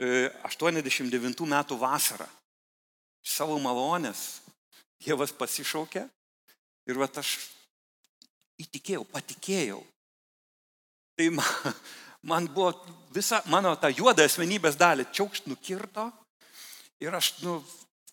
89 0.00 1.44
metų 1.44 1.76
vasarą. 1.80 2.28
Savo 3.20 3.58
malonės 3.60 4.40
Dievas 5.00 5.32
pasišaukė 5.32 6.02
ir 6.88 6.98
va 7.00 7.08
aš 7.20 7.36
įtikėjau, 8.60 9.04
patikėjau. 9.08 9.80
Tai 11.16 11.28
man, 11.36 11.76
man 12.32 12.48
buvo 12.48 12.72
visa 13.14 13.42
mano 13.48 13.72
ta 13.80 13.88
juoda 13.92 14.24
asmenybės 14.28 14.76
dalį 14.80 15.08
čiaukšt 15.12 15.48
nukirto 15.48 16.10
ir 17.00 17.16
aš 17.16 17.32
nu, 17.44 17.60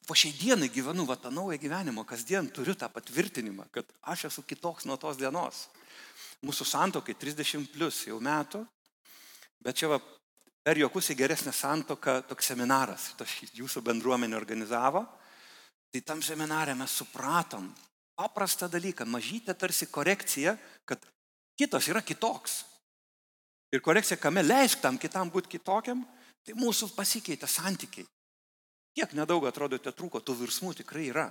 po 0.07 0.15
šiai 0.15 0.35
dienai 0.39 0.71
gyvenu 0.71 1.03
va 1.07 1.17
tą 1.19 1.31
naują 1.31 1.59
gyvenimą, 1.59 2.05
kasdien 2.07 2.47
turiu 2.51 2.75
tą 2.79 2.87
patvirtinimą, 2.91 3.67
kad 3.75 3.87
aš 4.07 4.29
esu 4.31 4.43
kitoks 4.47 4.87
nuo 4.87 4.95
tos 4.95 5.19
dienos. 5.19 5.67
Mūsų 6.45 6.67
santokai 6.69 7.15
30 7.17 7.71
plus 7.73 8.03
jau 8.05 8.19
metų, 8.21 8.61
bet 9.63 9.79
čia 9.79 9.89
va 9.89 9.97
per 10.67 10.77
jokus 10.77 11.09
į 11.13 11.17
geresnę 11.17 11.53
santoką 11.55 12.19
toks 12.29 12.51
seminaras, 12.51 13.11
tas 13.17 13.31
jūsų 13.57 13.81
bendruomenė 13.87 14.37
organizavo. 14.37 15.05
Tai 15.87 16.01
tam 16.03 16.21
seminarė 16.21 16.75
mes 16.75 16.91
supratom 16.99 17.69
paprastą 18.17 18.67
dalyką, 18.69 19.05
mažytę 19.07 19.55
tarsi 19.55 19.87
korekciją, 19.87 20.57
kad 20.85 21.05
kitas 21.57 21.87
yra 21.87 22.01
kitoks. 22.03 22.65
Ir 23.71 23.81
korekcija, 23.83 24.19
kame 24.19 24.43
leisk 24.43 24.81
tam 24.83 24.97
kitam 24.99 25.31
būti 25.31 25.55
kitokiam, 25.55 26.03
tai 26.43 26.55
mūsų 26.59 26.91
pasikeitė 26.95 27.47
santykiai. 27.47 28.05
Kiek 28.97 29.13
nedaug 29.13 29.45
atrodo, 29.47 29.77
te 29.77 29.91
trūko, 29.93 30.19
tų 30.19 30.35
virsmų 30.41 30.73
tikrai 30.81 31.09
yra. 31.11 31.27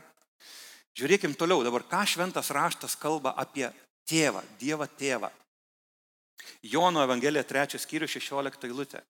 Žiūrėkim 0.97 1.35
toliau 1.37 1.61
dabar, 1.67 1.85
ką 1.85 2.05
šventas 2.09 2.53
raštas 2.55 2.97
kalba 2.97 3.35
apie 3.37 3.69
tėvą, 4.09 4.43
Dievą 4.61 4.89
tėvą. 4.99 5.31
Jono 6.63 7.03
Evangelija 7.03 7.45
3 7.45 7.81
skyrius 7.83 8.15
16 8.17 8.69
eilutė. 8.69 9.03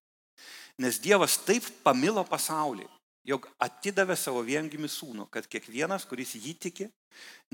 Nes 0.81 0.99
Dievas 1.01 1.39
taip 1.45 1.65
pamilo 1.85 2.25
pasaulį, 2.29 2.87
jog 3.27 3.49
atidavė 3.63 4.17
savo 4.17 4.43
viengimi 4.45 4.89
sūnų, 4.91 5.27
kad 5.33 5.49
kiekvienas, 5.51 6.05
kuris 6.09 6.37
jį 6.37 6.55
tiki, 6.61 6.89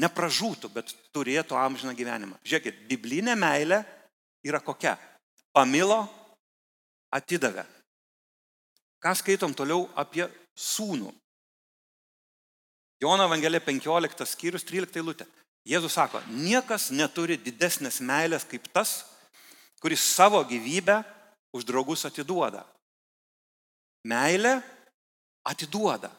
nepražūtų, 0.03 0.71
bet 0.75 0.93
turėtų 1.15 1.57
amžiną 1.59 1.95
gyvenimą. 1.97 2.39
Žiūrėkit, 2.45 2.83
biblinė 2.91 3.37
meilė 3.39 3.83
yra 4.45 4.61
kokia? 4.61 4.97
Pamilo, 5.55 6.03
atidavė. 7.15 7.65
Ką 9.03 9.15
skaitom 9.19 9.55
toliau 9.55 9.87
apie 9.99 10.27
sūnų? 10.55 11.11
Jono 13.03 13.27
Evangelija 13.27 13.63
15 13.65 14.27
skyrius 14.31 14.67
13 14.67 15.01
eilutė. 15.01 15.27
Jėzus 15.69 15.95
sako, 15.95 16.19
niekas 16.27 16.91
neturi 16.91 17.37
didesnės 17.39 18.01
meilės 18.03 18.47
kaip 18.49 18.67
tas, 18.75 19.05
kuris 19.83 20.03
savo 20.03 20.43
gyvybę 20.47 21.03
už 21.55 21.67
draugus 21.69 22.03
atiduoda. 22.09 22.65
Meilė 24.09 24.57
atiduoda. 25.47 26.11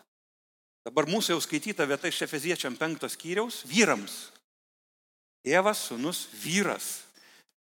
Dabar 0.83 1.07
mūsų 1.07 1.35
jau 1.35 1.41
skaityta 1.43 1.87
vieta 1.87 2.11
iš 2.11 2.21
Efeziečiam 2.25 2.75
5 2.79 3.07
skyriaus 3.11 3.61
vyrams. 3.67 4.15
Tėvas, 5.43 5.89
sunus, 5.89 6.25
vyras. 6.39 7.03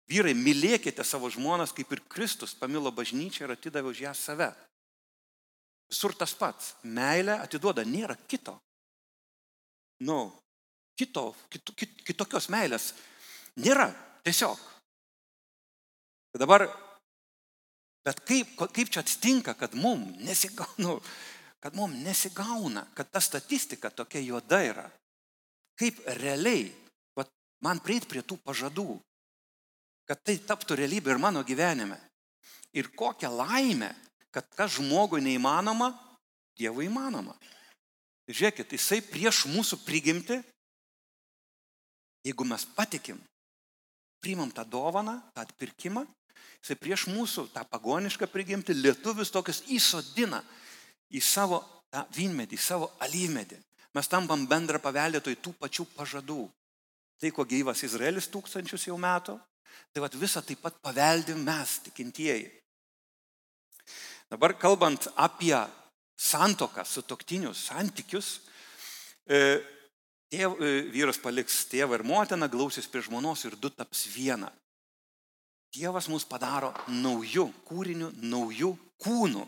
Vyrai, 0.09 0.33
mylėkite 0.38 1.05
savo 1.05 1.29
žmonas, 1.33 1.73
kaip 1.73 1.93
ir 1.93 2.01
Kristus 2.11 2.53
pamilo 2.57 2.91
bažnyčią 2.93 3.45
ir 3.45 3.53
atidavė 3.55 3.93
už 3.93 4.01
ją 4.05 4.13
save. 4.17 4.50
Visur 5.89 6.13
tas 6.17 6.33
pats. 6.38 6.75
Meilė 6.83 7.38
atiduoda, 7.41 7.85
nėra 7.85 8.17
kito. 8.29 8.57
Nu, 10.05 10.29
kito, 11.01 11.31
kito, 11.51 11.74
kitokios 12.05 12.48
meilės 12.53 12.91
nėra. 13.58 13.89
Tiesiog. 14.22 14.60
Dabar, 16.38 16.67
bet 18.05 18.20
kaip, 18.29 18.51
kaip 18.62 18.91
čia 18.93 19.01
atsitinka, 19.01 19.55
kad 19.58 19.74
mum 19.74 20.03
nesigauna, 20.22 21.00
kad 21.63 21.77
mum 21.77 21.96
nesigauna, 22.05 22.86
kad 22.93 23.10
ta 23.10 23.22
statistika 23.24 23.89
tokia 23.89 24.22
juoda 24.22 24.62
yra. 24.62 24.86
Kaip 25.81 26.03
realiai, 26.22 26.67
va, 27.17 27.25
man 27.65 27.81
prieit 27.81 28.05
prie 28.05 28.22
tų 28.22 28.38
pažadų, 28.46 28.93
kad 30.05 30.22
tai 30.22 30.38
taptų 30.38 30.77
realybė 30.77 31.15
ir 31.15 31.24
mano 31.24 31.41
gyvenime. 31.48 31.98
Ir 32.77 32.93
kokią 32.96 33.34
laimę 33.34 33.89
kad 34.31 34.48
kas 34.55 34.77
žmogui 34.79 35.22
neįmanoma, 35.24 35.91
Dievui 36.60 36.86
įmanoma. 36.89 37.34
Žiūrėkit, 38.29 38.74
jisai 38.75 39.00
prieš 39.01 39.46
mūsų 39.50 39.79
prigimti, 39.86 40.38
jeigu 42.25 42.45
mes 42.47 42.65
patikim, 42.75 43.19
priimam 44.21 44.51
tą 44.53 44.65
dovaną, 44.65 45.17
tą 45.33 45.43
atpirkimą, 45.45 46.05
jisai 46.61 46.77
prieš 46.77 47.07
mūsų 47.09 47.47
tą 47.53 47.65
pagonišką 47.65 48.29
prigimti 48.29 48.75
lietuvius 48.77 49.33
tokius 49.33 49.63
įsodina 49.73 50.43
į 51.11 51.21
savo 51.25 51.61
tą 51.91 52.05
vynmedį, 52.15 52.55
į 52.55 52.61
savo 52.61 52.91
alyvmedį. 53.03 53.57
Mes 53.97 54.07
tampam 54.07 54.45
bendrą 54.47 54.79
paveldėtojų 54.79 55.39
tų 55.43 55.53
pačių 55.59 55.85
pažadų. 55.97 56.45
Tai, 57.21 57.29
ko 57.35 57.43
gyvas 57.45 57.83
Izraelis 57.85 58.29
tūkstančius 58.31 58.87
jau 58.87 58.96
metų, 58.98 59.35
tai 59.91 60.01
vad 60.01 60.15
visą 60.17 60.41
taip 60.46 60.61
pat 60.63 60.77
paveldim 60.81 61.43
mes, 61.43 61.75
tikintieji. 61.85 62.48
Dabar 64.31 64.55
kalbant 64.57 65.09
apie 65.19 65.57
santoką, 66.15 66.85
sutoktinius 66.87 67.65
santykius, 67.67 68.39
e, 69.27 69.59
tėv, 70.31 70.55
e, 70.57 70.81
vyras 70.94 71.20
paliks 71.22 71.65
tėvą 71.72 72.00
ir 72.00 72.05
motiną, 72.07 72.50
glausis 72.51 72.87
prie 72.87 73.03
žmonos 73.05 73.44
ir 73.46 73.57
du 73.59 73.70
taps 73.70 74.05
viena. 74.11 74.51
Dievas 75.72 76.09
mus 76.11 76.25
padaro 76.27 76.74
naujų 76.87 77.48
kūrinių, 77.67 78.11
naujų 78.20 78.74
kūnų. 79.03 79.46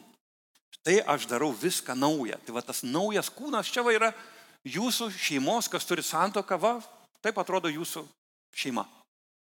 Štai 0.77 1.01
aš 1.07 1.27
darau 1.31 1.51
viską 1.51 1.95
naują. 1.95 2.37
Tai 2.45 2.55
va 2.55 2.63
tas 2.63 2.83
naujas 2.83 3.31
kūnas 3.31 3.71
čia 3.71 3.83
va 3.83 3.95
yra 3.95 4.11
jūsų 4.63 5.09
šeimos, 5.11 5.67
kas 5.71 5.87
turi 5.87 6.03
santoką, 6.03 6.59
va, 6.59 6.77
taip 7.23 7.39
atrodo 7.39 7.71
jūsų 7.71 8.05
šeima. 8.55 8.85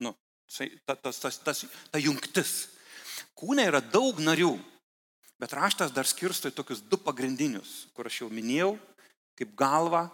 Nu, 0.01 0.15
ta, 0.85 0.95
tas, 0.95 1.21
tas, 1.21 1.37
tas, 1.37 1.65
ta 1.91 2.01
jungtis. 2.01 2.71
Kūne 3.37 3.67
yra 3.69 3.81
daug 3.81 4.17
narių. 4.21 4.55
Bet 5.41 5.53
raštas 5.53 5.91
dar 5.91 6.07
skirsto 6.07 6.47
į 6.47 6.55
tokius 6.55 6.79
du 6.79 6.97
pagrindinius, 6.97 7.89
kur 7.93 8.07
aš 8.07 8.21
jau 8.21 8.29
minėjau, 8.31 8.77
kaip 9.35 9.51
galva 9.59 10.05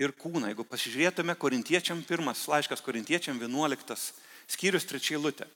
ir 0.00 0.12
kūną. 0.16 0.50
Jeigu 0.50 0.66
pasižiūrėtume 0.68 1.36
korintiečiam, 1.40 2.02
pirmas 2.06 2.44
laiškas 2.48 2.82
korintiečiam 2.84 3.38
11 3.40 4.12
skyrius 4.50 4.86
trečiai 4.88 5.20
lūtė. 5.20 5.48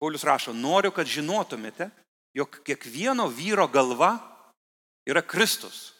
Paulius 0.00 0.24
rašo, 0.26 0.52
noriu, 0.52 0.90
kad 0.92 1.08
žinotumėte, 1.08 1.88
jog 2.36 2.58
kiekvieno 2.66 3.28
vyro 3.30 3.66
galva 3.70 4.16
yra 5.06 5.22
Kristus. 5.22 5.92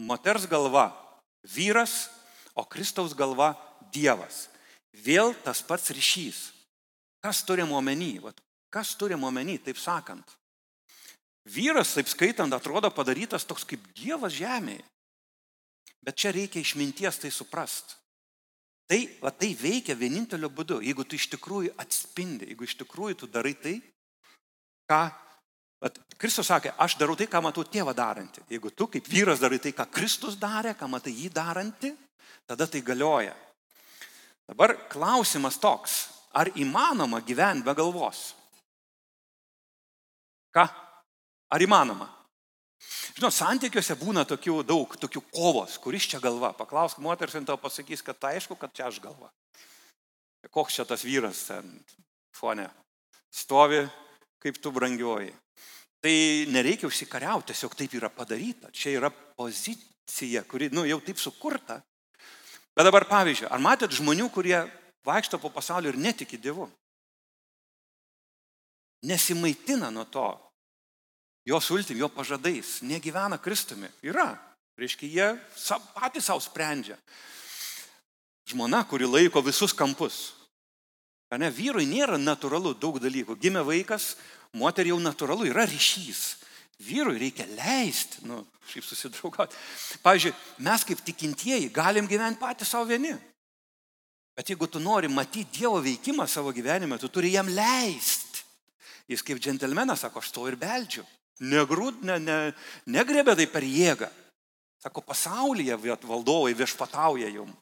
Moters 0.00 0.46
galva 0.50 0.90
vyras, 1.42 2.08
o 2.54 2.64
Kristaus 2.64 3.14
galva 3.16 3.54
Dievas. 3.92 4.48
Vėl 4.92 5.32
tas 5.44 5.62
pats 5.64 5.90
ryšys. 5.92 6.50
Kas 7.22 7.42
turime 7.46 7.74
omeny? 7.76 8.18
Kas 8.72 8.94
turime 8.98 9.26
omeny, 9.28 9.58
taip 9.58 9.78
sakant? 9.80 10.36
Vyras, 11.48 11.94
taip 11.96 12.08
skaitant, 12.10 12.52
atrodo 12.54 12.90
padarytas 12.94 13.46
toks 13.48 13.64
kaip 13.66 13.82
Dievas 13.96 14.34
žemėje. 14.36 14.84
Bet 16.02 16.18
čia 16.18 16.32
reikia 16.34 16.62
išminties 16.62 17.20
tai 17.22 17.30
suprast. 17.30 17.96
Tai, 18.90 18.98
va, 19.22 19.30
tai 19.30 19.52
veikia 19.56 19.94
vieninteliu 19.96 20.50
būdu, 20.52 20.80
jeigu 20.84 21.04
tu 21.06 21.16
iš 21.16 21.28
tikrųjų 21.32 21.72
atspindi, 21.80 22.50
jeigu 22.50 22.66
iš 22.66 22.74
tikrųjų 22.82 23.22
tu 23.22 23.28
darai 23.30 23.54
tai, 23.56 23.76
ką... 24.90 25.02
At, 25.82 25.96
Kristus 26.14 26.46
sakė, 26.46 26.74
aš 26.78 26.94
darau 27.00 27.16
tai, 27.18 27.26
ką 27.26 27.40
matau 27.42 27.64
tėvą 27.66 27.90
darantį. 27.96 28.44
Jeigu 28.52 28.70
tu 28.70 28.86
kaip 28.86 29.08
vyras 29.10 29.40
darai 29.42 29.58
tai, 29.62 29.72
ką 29.74 29.88
Kristus 29.90 30.36
darė, 30.38 30.76
ką 30.78 30.86
matai 30.90 31.14
jį 31.16 31.30
darantį, 31.34 31.90
tada 32.46 32.68
tai 32.70 32.82
galioja. 32.86 33.32
Dabar 34.46 34.76
klausimas 34.92 35.58
toks, 35.58 35.96
ar 36.38 36.52
įmanoma 36.54 37.22
gyventi 37.26 37.66
be 37.66 37.74
galvos? 37.74 38.20
Ką? 40.54 40.68
Ar 41.50 41.64
įmanoma? 41.64 42.06
Žinot, 43.12 43.34
santykiuose 43.36 43.96
būna 44.00 44.24
tokių 44.28 44.62
daug, 44.64 44.94
tokių 44.96 45.20
kovos, 45.34 45.76
kuris 45.82 46.06
čia 46.08 46.20
galva. 46.22 46.54
Paklausk 46.56 47.00
moters 47.04 47.34
ir 47.36 47.44
tau 47.48 47.58
pasakys, 47.60 48.00
kad 48.04 48.16
tai 48.18 48.36
aišku, 48.38 48.56
kad 48.56 48.72
čia 48.72 48.88
aš 48.88 49.02
galva. 49.04 49.28
Koks 50.50 50.78
čia 50.78 50.86
tas 50.88 51.04
vyras 51.04 51.44
ten 51.50 51.76
fone 52.34 52.66
stovi, 53.32 53.84
kaip 54.42 54.58
tu 54.62 54.72
brangioji. 54.72 55.32
Tai 56.02 56.14
nereikia 56.50 56.88
užsikariauti, 56.88 57.52
tiesiog 57.52 57.76
taip 57.78 57.92
yra 57.94 58.10
padaryta. 58.10 58.72
Čia 58.74 58.96
yra 58.98 59.10
pozicija, 59.12 60.42
kuri, 60.50 60.72
nu, 60.74 60.86
jau 60.88 60.98
taip 61.04 61.20
sukurta. 61.22 61.78
Bet 62.72 62.88
dabar 62.88 63.06
pavyzdžiui, 63.06 63.50
ar 63.52 63.60
matėt 63.62 63.94
žmonių, 63.94 64.30
kurie 64.32 64.56
vaikšto 65.06 65.38
po 65.38 65.52
pasaulį 65.52 65.92
ir 65.92 66.00
netiki 66.00 66.40
Dievu? 66.40 66.66
Nesimaitina 69.06 69.90
nuo 69.92 70.06
to, 70.08 70.26
jo 71.46 71.60
sultim, 71.60 71.98
jo 71.98 72.08
pažadais, 72.08 72.80
negyvena 72.82 73.38
Kristumi. 73.38 73.90
Yra. 74.02 74.34
Reiškia, 74.78 75.08
jie 75.08 75.26
patys 75.94 76.26
savo 76.26 76.40
sprendžia. 76.40 76.96
Žmona, 78.48 78.82
kuri 78.88 79.06
laiko 79.06 79.42
visus 79.44 79.74
kampus. 79.76 80.32
Ne, 81.32 81.48
vyrui 81.48 81.86
nėra 81.88 82.18
natūralu 82.20 82.74
daug 82.76 82.98
dalykų. 83.00 83.38
Gimė 83.40 83.62
vaikas, 83.64 84.16
moteriai 84.56 84.92
jau 84.92 85.00
natūralu 85.00 85.48
yra 85.48 85.64
ryšys. 85.68 86.22
Vyrui 86.82 87.20
reikia 87.20 87.46
leisti, 87.54 88.24
nu, 88.28 88.42
šiaip 88.68 88.84
susidraugauti. 88.84 89.56
Pavyzdžiui, 90.02 90.32
mes 90.66 90.84
kaip 90.88 91.04
tikintieji 91.06 91.70
galim 91.72 92.08
gyventi 92.10 92.40
patys 92.40 92.72
savo 92.74 92.88
vieni. 92.90 93.14
Bet 94.36 94.48
jeigu 94.48 94.66
tu 94.66 94.80
nori 94.80 95.08
matyti 95.12 95.60
Dievo 95.60 95.80
veikimą 95.84 96.26
savo 96.28 96.52
gyvenime, 96.52 96.98
tu 96.98 97.08
turi 97.12 97.32
jam 97.32 97.48
leisti. 97.48 98.44
Jis 99.08 99.24
kaip 99.24 99.40
džentelmenas 99.40 100.04
sako, 100.04 100.20
aš 100.20 100.32
to 100.32 100.46
ir 100.48 100.56
beldžiu. 100.56 101.04
Negrūd, 101.40 102.02
ne, 102.06 102.18
ne, 102.20 102.36
negrebė 102.86 103.34
tai 103.38 103.46
per 103.50 103.64
jėgą. 103.64 104.10
Sako, 104.82 105.02
pasaulyje 105.06 105.76
valdovai 105.78 106.52
viešpatauja 106.58 107.30
jum. 107.30 107.52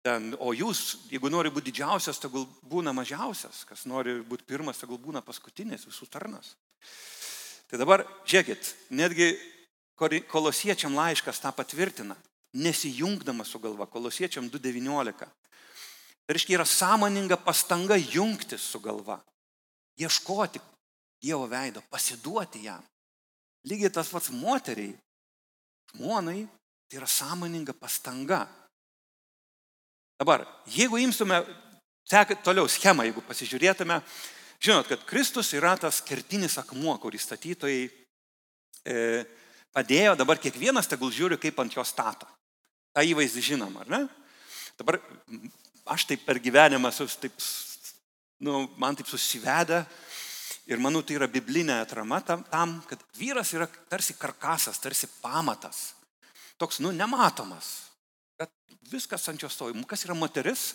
Ten, 0.00 0.30
o 0.40 0.54
jūs, 0.56 1.10
jeigu 1.12 1.28
nori 1.28 1.52
būti 1.52 1.68
didžiausias, 1.68 2.18
tegul 2.22 2.46
būna 2.64 2.94
mažiausias. 2.96 3.66
Kas 3.68 3.84
nori 3.84 4.16
būti 4.24 4.46
pirmas, 4.48 4.80
tegul 4.80 4.96
būna 4.98 5.20
paskutinis, 5.20 5.84
visų 5.84 6.08
tarnas. 6.08 6.54
Tai 7.68 7.78
dabar, 7.78 8.06
žiūrėkit, 8.24 8.72
netgi 8.96 9.34
kolosiečiam 10.32 10.96
laiškas 10.96 11.42
tą 11.42 11.52
patvirtina, 11.52 12.16
nesijungdamas 12.56 13.52
su 13.52 13.60
galva, 13.60 13.86
kolosiečiam 13.86 14.48
2.19. 14.50 15.28
Tai 16.24 16.34
reiškia, 16.34 16.56
yra 16.56 16.64
sąmoninga 16.64 17.36
pastanga 17.44 18.00
jungtis 18.00 18.64
su 18.72 18.80
galva, 18.80 19.20
ieškoti 20.00 20.62
Dievo 21.20 21.46
veido, 21.50 21.82
pasiduoti 21.92 22.64
jam. 22.64 22.82
Lygiai 23.68 23.92
tas 23.92 24.08
pats 24.08 24.30
moteriai, 24.32 24.94
žmonai, 25.92 26.46
tai 26.88 27.00
yra 27.00 27.06
sąmoninga 27.06 27.74
pastanga. 27.76 28.46
Dabar, 30.20 30.46
jeigu 30.68 30.96
imtume, 31.00 31.42
seka 32.08 32.38
toliau 32.44 32.68
schemą, 32.68 33.04
jeigu 33.08 33.22
pasižiūrėtume, 33.24 34.00
žinot, 34.60 34.88
kad 34.88 35.04
Kristus 35.08 35.52
yra 35.56 35.76
tas 35.80 36.00
kertinis 36.04 36.58
akmuo, 36.60 36.96
kurį 37.00 37.20
statytojai 37.20 37.84
e, 38.84 38.96
padėjo, 39.76 40.16
dabar 40.18 40.40
kiekvienas 40.40 40.90
tegul 40.90 41.12
žiūri, 41.14 41.38
kaip 41.40 41.60
ant 41.62 41.76
jo 41.76 41.84
stato. 41.84 42.28
Ta 42.96 43.04
įvaizdį 43.06 43.44
žinom, 43.52 43.76
ar 43.80 43.92
ne? 43.92 44.02
Dabar 44.80 44.98
aš 45.94 46.08
taip 46.10 46.24
per 46.26 46.40
gyvenimą, 46.42 46.90
taip, 47.22 47.36
nu, 48.44 48.64
man 48.80 48.96
taip 48.98 49.08
susivedę, 49.08 49.84
Ir 50.70 50.78
manau, 50.78 51.02
tai 51.02 51.16
yra 51.18 51.26
biblinė 51.26 51.80
atrama 51.82 52.20
tam, 52.22 52.76
kad 52.86 53.00
vyras 53.18 53.50
yra 53.56 53.66
tarsi 53.90 54.14
karkasas, 54.14 54.78
tarsi 54.78 55.08
pamatas. 55.18 55.96
Toks, 56.62 56.78
nu, 56.84 56.92
nematomas. 56.94 57.90
Bet 58.38 58.52
viskas 58.92 59.26
ant 59.32 59.42
jo 59.42 59.50
stovi. 59.50 59.74
Kas 59.90 60.06
yra 60.06 60.14
moteris? 60.14 60.68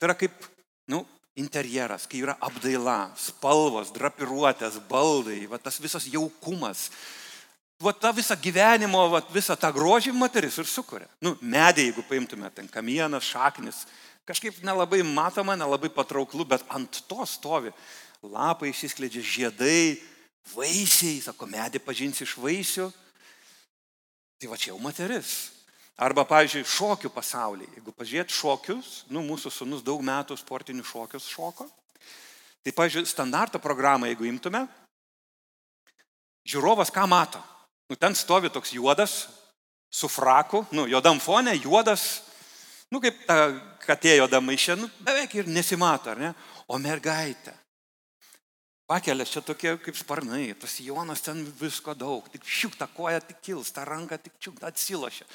Tai 0.00 0.08
yra 0.08 0.16
kaip, 0.16 0.48
nu, 0.88 1.02
interjeras, 1.36 2.08
kai 2.08 2.22
yra 2.24 2.38
apdaila, 2.40 3.10
spalvos, 3.20 3.92
drapiruotės, 3.92 4.80
baldai, 4.88 5.44
va, 5.50 5.60
tas 5.60 5.76
visas 5.84 6.08
jaukumas. 6.08 6.88
Va 7.80 7.92
tą 7.96 8.14
visą 8.16 8.36
gyvenimo, 8.40 9.06
va, 9.12 9.20
visą 9.36 9.56
tą 9.56 9.68
grožį 9.76 10.16
moteris 10.16 10.56
ir 10.60 10.68
sukuria. 10.68 11.08
Nu, 11.20 11.36
medė, 11.40 11.90
jeigu 11.90 12.08
paimtume, 12.08 12.48
ten 12.56 12.72
kamienas, 12.72 13.28
šaknis, 13.28 13.84
kažkaip 14.28 14.64
nelabai 14.64 15.04
matoma, 15.04 15.60
nelabai 15.60 15.92
patrauklu, 15.92 16.48
bet 16.48 16.64
ant 16.72 17.04
to 17.08 17.24
stovi 17.28 17.72
lapai 18.24 18.70
išsiskleidžia, 18.70 19.22
žiedai, 19.24 20.00
vaisiai, 20.52 21.20
sako, 21.24 21.48
medį 21.48 21.80
pažinsi 21.84 22.24
iš 22.26 22.36
vaisių. 22.40 22.90
Tai 24.40 24.50
va 24.50 24.58
čia 24.60 24.72
jau 24.72 24.80
moteris. 24.80 25.52
Arba, 26.00 26.24
pavyzdžiui, 26.24 26.64
šokių 26.64 27.10
pasaulyje. 27.12 27.68
Jeigu 27.76 27.92
pažiūrėt 27.92 28.32
šokius, 28.32 29.02
nu, 29.12 29.20
mūsų 29.26 29.52
sunus 29.52 29.84
daug 29.84 30.00
metų 30.00 30.38
sportinių 30.40 30.84
šokius 30.86 31.28
šoko. 31.28 31.66
Tai, 32.64 32.72
pavyzdžiui, 32.72 33.04
standarto 33.08 33.60
programą, 33.60 34.08
jeigu 34.08 34.24
imtume, 34.28 34.64
žiūrovas 36.48 36.92
ką 36.92 37.04
mato? 37.08 37.40
Nu, 37.90 37.98
ten 38.00 38.16
stovi 38.16 38.48
toks 38.52 38.72
juodas, 38.72 39.26
su 39.92 40.08
fraku, 40.08 40.64
nu, 40.72 40.86
juodam 40.88 41.20
fone, 41.20 41.52
juodas, 41.60 42.22
nu, 42.88 43.00
kaip 43.02 43.24
ta 43.26 43.50
katė 43.84 44.16
juoda 44.20 44.40
maišė, 44.44 44.76
nu, 44.80 44.88
beveik 45.04 45.34
ir 45.36 45.50
nesimato, 45.50 46.12
ar 46.12 46.20
ne? 46.20 46.32
O 46.70 46.78
mergaitė, 46.78 47.52
pakelia 48.90 49.26
čia 49.26 49.42
tokie 49.46 49.76
kaip 49.78 49.94
sparnai, 49.98 50.50
tas 50.58 50.80
Jonas 50.82 51.22
ten 51.22 51.44
visko 51.60 51.94
daug, 51.94 52.26
tik 52.32 52.42
šiuk 52.42 52.74
tą 52.80 52.88
koją 52.90 53.20
tik 53.22 53.38
kils, 53.46 53.70
tą 53.74 53.84
ranką 53.86 54.18
tik 54.18 54.34
šiuk 54.42 54.58
atsilošia. 54.66 55.26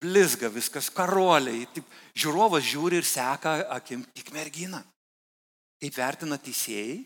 Blizga 0.00 0.48
viskas, 0.52 0.88
karoliai, 0.92 1.66
tik 1.74 1.84
žiūrovas 2.16 2.64
žiūri 2.64 3.00
ir 3.00 3.08
seka 3.08 3.58
akim 3.76 4.04
tik 4.16 4.32
merginą. 4.36 4.80
Kaip 5.80 5.96
vertina 5.96 6.36
teisėjai? 6.40 7.00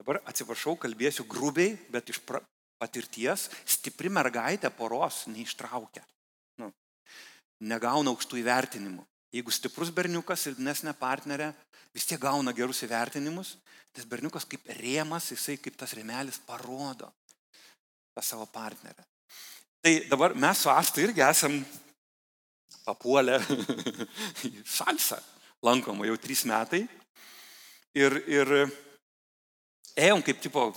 Dabar 0.00 0.20
atsiprašau, 0.30 0.76
kalbėsiu 0.80 1.26
grubiai, 1.30 1.76
bet 1.92 2.10
iš 2.10 2.22
pra, 2.26 2.40
patirties 2.80 3.48
stipri 3.68 4.10
mergaitė 4.10 4.70
poros 4.74 5.26
neištraukia. 5.30 6.02
Nu, 6.62 6.70
negauna 7.60 8.14
aukštų 8.14 8.40
įvertinimų. 8.40 9.04
Jeigu 9.34 9.52
stiprus 9.54 9.92
berniukas, 9.94 10.46
silpnesnė 10.46 10.94
partnerė, 10.98 11.52
vis 11.94 12.06
tiek 12.08 12.18
gauna 12.22 12.54
gerus 12.56 12.82
įvertinimus, 12.86 13.52
tas 13.94 14.06
berniukas 14.06 14.46
kaip 14.48 14.68
rėmas, 14.78 15.30
jisai 15.34 15.56
kaip 15.62 15.76
tas 15.78 15.94
rėmelis 15.98 16.40
parodo 16.46 17.10
tą 18.14 18.22
savo 18.24 18.46
partnerę. 18.46 19.04
Tai 19.80 19.94
dabar 20.10 20.34
mes 20.36 20.60
su 20.60 20.70
Asta 20.70 21.00
irgi 21.00 21.22
esam 21.24 21.56
papuolę 22.84 23.38
į 24.48 24.52
salsą, 24.68 25.18
lankomą 25.64 26.08
jau 26.08 26.18
trys 26.20 26.44
metai. 26.48 26.84
Ir, 27.96 28.14
ir 28.30 28.52
ėjom 29.98 30.22
kaip 30.22 30.42
tipo 30.42 30.68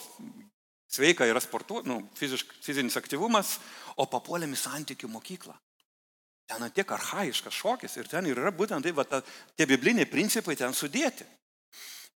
sveika 0.94 1.28
yra 1.30 1.42
sportu, 1.42 1.82
nu, 1.86 2.00
fizišk, 2.18 2.56
fizinis 2.64 2.98
aktyvumas, 2.98 3.58
o 3.98 4.08
papuolėm 4.10 4.56
į 4.56 4.62
santykių 4.62 5.10
mokyklą. 5.12 5.56
Ten 6.50 6.66
tiek 6.76 6.90
arhaiškas 6.92 7.56
šokis 7.56 7.96
ir 7.98 8.10
ten 8.12 8.28
yra 8.30 8.52
būtent 8.54 8.86
tai, 8.86 8.92
va, 8.96 9.06
ta, 9.08 9.22
tie 9.58 9.68
bibliniai 9.70 10.10
principai 10.10 10.58
ten 10.60 10.76
sudėti. 10.76 11.26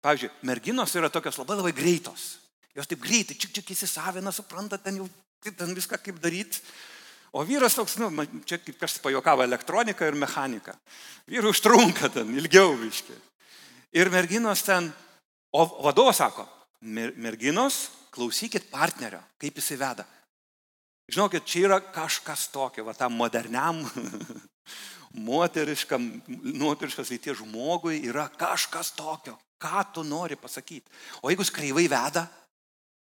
Pavyzdžiui, 0.07 0.31
merginos 0.47 0.93
yra 0.95 1.09
tokios 1.11 1.35
labai 1.41 1.57
labai 1.59 1.73
greitos. 1.75 2.37
Jos 2.77 2.87
taip 2.87 3.01
greitai, 3.03 3.35
čik 3.35 3.51
čik 3.57 3.73
įsisavina, 3.73 4.31
supranta 4.31 4.77
ten 4.79 5.01
jau 5.01 5.07
ten 5.43 5.73
viską 5.75 5.99
kaip 5.99 6.21
daryti. 6.23 6.61
O 7.35 7.43
vyras 7.43 7.75
toks, 7.75 7.97
nu, 7.99 8.07
čia 8.47 8.55
kaip 8.61 8.77
kažkas 8.79 9.01
pajokavo 9.03 9.43
elektronika 9.43 10.07
ir 10.07 10.15
mechanika. 10.15 10.77
Vyrų 11.27 11.51
užtrunka 11.51 12.07
ten 12.13 12.31
ilgiau 12.39 12.71
viški. 12.79 13.17
Ir 13.99 14.07
merginos 14.13 14.63
ten, 14.63 14.87
o 15.51 15.65
vadovas 15.83 16.21
sako, 16.21 16.45
merginos, 17.19 17.89
klausykit 18.15 18.69
partnerio, 18.71 19.19
kaip 19.41 19.59
jisai 19.59 19.79
veda. 19.81 20.05
Žinokit, 21.11 21.43
čia 21.43 21.65
yra 21.67 21.81
kažkas 21.81 22.47
tokio, 22.51 22.87
va 22.87 22.95
tam 22.95 23.15
moderniam, 23.19 23.83
moteriškam, 25.27 26.07
moteriškas 26.63 27.11
lyties 27.11 27.41
žmogui 27.41 27.99
yra 28.07 28.29
kažkas 28.39 28.95
tokio. 28.95 29.35
Ką 29.57 29.83
tu 29.93 30.03
nori 30.05 30.37
pasakyti? 30.37 30.91
O 31.21 31.31
jeigu 31.31 31.45
jis 31.45 31.53
kreivai 31.53 31.87
veda, 31.89 32.27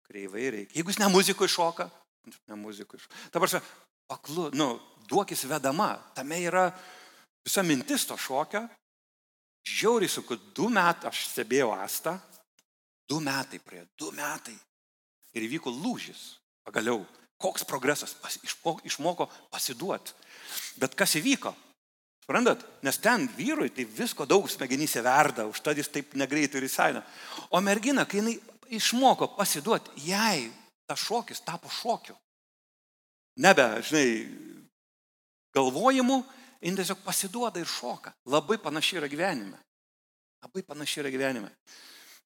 kreivai 0.08 0.50
reikia. 0.56 0.78
Jeigu 0.80 0.94
jis 0.94 1.02
ne 1.02 1.10
muzikui 1.12 1.50
šoka, 1.52 1.90
ne 2.48 2.56
muzikui 2.60 3.00
šoka. 3.00 3.16
Dabar, 3.34 3.52
paklu, 4.08 4.50
nu, 4.56 4.70
duokis 5.10 5.44
vedama, 5.50 5.92
tame 6.16 6.40
yra 6.48 6.70
visa 7.44 7.64
mintis 7.64 8.08
to 8.08 8.18
šokio. 8.18 8.64
Žiauriai 9.68 10.10
su, 10.10 10.24
kad 10.24 10.40
du 10.56 10.70
metai, 10.72 11.10
aš 11.12 11.26
stebėjau 11.34 11.74
Astą, 11.76 12.16
du 13.10 13.20
metai 13.20 13.60
praėjo, 13.60 13.90
du 14.00 14.12
metai. 14.16 14.56
Ir 15.36 15.44
įvyko 15.44 15.74
lūžis. 15.74 16.38
Pagaliau 16.64 17.04
Koks 17.38 17.64
progresas? 17.70 18.16
Pas, 18.18 18.34
išmoko, 18.42 18.82
išmoko 18.88 19.28
pasiduoti. 19.54 20.16
Bet 20.82 20.96
kas 20.98 21.14
įvyko? 21.20 21.54
Suprantat? 22.28 22.66
Nes 22.84 22.98
ten 23.00 23.24
vyrui 23.38 23.70
tai 23.72 23.86
visko 23.88 24.26
daug 24.28 24.50
smegenyse 24.52 25.00
verda, 25.00 25.46
už 25.48 25.62
tai 25.64 25.78
jis 25.80 25.88
taip 25.88 26.12
negreitai 26.20 26.60
ir 26.60 26.66
įsaina. 26.68 27.00
O 27.56 27.62
mergina, 27.64 28.04
kai 28.04 28.20
jinai 28.20 28.34
išmoko 28.76 29.30
pasiduoti, 29.38 29.94
jai 30.10 30.52
tas 30.84 31.00
šokis 31.00 31.40
tapo 31.48 31.72
šokiu. 31.72 32.18
Nebe, 33.40 33.64
žinai, 33.80 34.28
galvojimu, 35.56 36.18
jin 36.60 36.76
tiesiog 36.76 37.00
pasiduoda 37.06 37.64
ir 37.64 37.72
šoka. 37.72 38.12
Labai 38.28 38.60
panašiai 38.60 39.00
yra 39.00 39.08
gyvenime. 39.08 39.64
Labai 40.44 40.68
panašiai 40.68 41.06
yra 41.06 41.14
gyvenime. 41.16 41.54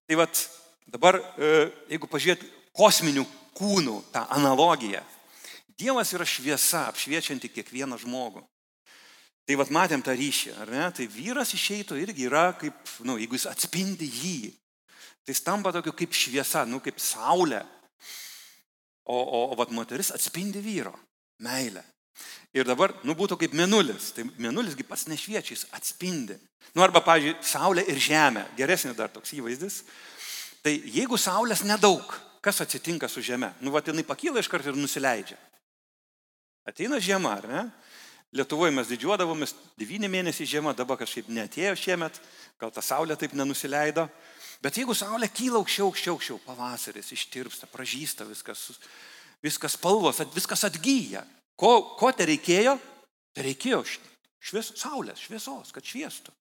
Tai 0.09 0.17
vad, 0.17 0.45
dabar, 0.89 1.21
e, 1.37 1.69
jeigu 1.93 2.09
pažiūrėt 2.09 2.47
kosminių 2.73 3.27
kūnų, 3.53 3.99
tą 4.09 4.25
analogiją. 4.33 5.05
Dievas 5.77 6.09
yra 6.17 6.25
šviesa, 6.25 6.87
apšviečianti 6.89 7.53
kiekvieną 7.53 8.01
žmogų. 8.01 8.41
Tai 9.49 9.57
vad 9.57 9.71
matėm 9.73 10.03
tą 10.05 10.13
ryšį, 10.15 10.55
ar 10.61 10.71
ne? 10.71 10.87
Tai 10.95 11.07
vyras 11.11 11.53
išeitų 11.57 11.97
irgi 12.03 12.27
yra 12.29 12.51
kaip, 12.57 12.77
na, 13.01 13.13
nu, 13.13 13.19
jeigu 13.19 13.35
jis 13.35 13.47
atspindi 13.49 14.07
jį, 14.07 14.51
tai 15.25 15.35
stampa 15.37 15.73
tokiu 15.73 15.93
kaip 15.97 16.13
šviesa, 16.15 16.63
nu, 16.69 16.79
kaip 16.83 17.01
saulė. 17.01 17.63
O, 19.09 19.17
o, 19.17 19.39
o 19.51 19.57
vad 19.57 19.73
moteris 19.73 20.13
atspindi 20.13 20.61
vyro 20.61 20.93
meilę. 21.41 21.81
Ir 22.53 22.67
dabar, 22.67 22.93
nu, 23.07 23.15
būtų 23.17 23.37
kaip 23.39 23.53
menulis. 23.57 24.11
Tai 24.15 24.27
menulisgi 24.41 24.85
pats 24.87 25.07
nešviečia, 25.09 25.55
jis 25.55 25.65
atspindi. 25.75 26.35
Nu, 26.75 26.83
arba, 26.85 27.01
pavyzdžiui, 27.03 27.37
saulė 27.47 27.85
ir 27.89 27.99
žemė. 27.99 28.45
Geresnis 28.57 28.97
dar 28.97 29.11
toks 29.11 29.33
įvaizdis. 29.37 29.81
Tai 30.61 30.73
jeigu 30.75 31.17
saulės 31.17 31.63
nedaug, 31.65 32.13
kas 32.43 32.61
atsitinka 32.61 33.09
su 33.09 33.23
žeme? 33.25 33.53
Nu, 33.63 33.73
va, 33.73 33.81
jinai 33.85 34.05
pakyla 34.05 34.43
iš 34.43 34.51
karto 34.51 34.69
ir 34.69 34.77
nusileidžia. 34.77 35.39
Ateina 36.67 36.99
žiema, 37.01 37.33
ar 37.39 37.47
ne? 37.49 37.63
Lietuvoje 38.31 38.71
mes 38.71 38.87
didžiuodavomės, 38.87 39.53
devyni 39.79 40.07
mėnesiai 40.11 40.47
žiema, 40.47 40.71
dabar 40.77 40.99
kažkaip 41.01 41.27
netėjo 41.27 41.73
šiemet, 41.75 42.19
gal 42.61 42.71
ta 42.71 42.83
saulė 42.83 43.17
taip 43.19 43.33
nenusileido. 43.35 44.05
Bet 44.63 44.77
jeigu 44.79 44.95
saulė 44.95 45.27
kyla 45.33 45.59
aukščiau, 45.59 45.89
aukščiau, 45.89 46.15
aukščiau, 46.15 46.37
pavasaris 46.45 47.11
ištirpsta, 47.11 47.67
pražįsta 47.71 48.27
viskas, 48.29 48.67
viskas 49.43 49.75
spalvos, 49.75 50.21
viskas 50.35 50.63
atgyja. 50.69 51.25
Ko, 51.59 51.73
ko 51.99 52.11
te 52.15 52.29
reikėjo? 52.29 52.77
Te 53.35 53.43
reikėjo 53.43 53.81
švies, 54.39 54.71
saulės, 54.79 55.25
šviesos, 55.25 55.73
kad 55.75 55.83
šviestų. 55.87 56.31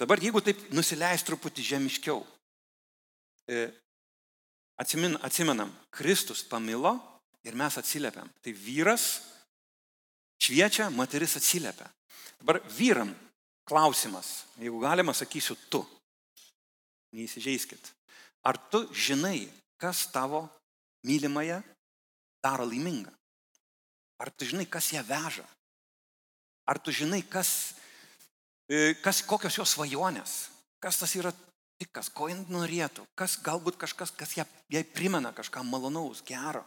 Dabar 0.00 0.20
jeigu 0.20 0.40
taip 0.44 0.64
nusileis 0.76 1.24
truputį 1.26 1.64
žemiškiau, 1.74 2.22
e, 3.48 3.68
Atsimin, 4.76 5.16
atsimenam, 5.24 5.72
Kristus 5.90 6.42
pamilo 6.44 6.98
ir 7.44 7.56
mes 7.56 7.78
atsiliepiam. 7.80 8.28
Tai 8.44 8.52
vyras 8.52 9.22
šviečia, 10.42 10.90
moteris 10.90 11.36
atsiliepia. 11.38 11.88
Dabar 12.40 12.60
vyram 12.76 13.12
klausimas, 13.66 14.44
jeigu 14.60 14.80
galima, 14.80 15.14
sakysiu 15.16 15.56
tu. 15.70 15.82
Neįsižeiskit. 17.16 17.92
Ar 18.46 18.58
tu 18.70 18.84
žinai, 18.94 19.48
kas 19.80 20.06
tavo 20.12 20.46
mylimąją 21.06 21.62
daro 22.44 22.66
laimingą? 22.68 23.12
Ar 24.18 24.30
tu 24.30 24.46
žinai, 24.48 24.66
kas 24.70 24.92
ją 24.92 25.02
veža? 25.06 25.44
Ar 26.66 26.78
tu 26.78 26.92
žinai, 26.92 27.22
kas, 27.22 27.74
e, 28.68 28.94
kas, 29.02 29.22
kokios 29.22 29.58
jos 29.58 29.74
svajonės? 29.76 30.36
Kas 30.82 30.98
tas 31.00 31.12
yra 31.18 31.32
tikas, 31.80 32.08
ko 32.10 32.28
jin 32.30 32.44
norėtų? 32.50 33.06
Kas 33.18 33.36
galbūt 33.42 33.78
kažkas, 33.80 34.12
kas 34.14 34.36
ją, 34.38 34.46
jai 34.72 34.84
primena 34.84 35.32
kažką 35.36 35.62
malonaus, 35.66 36.22
gero? 36.26 36.64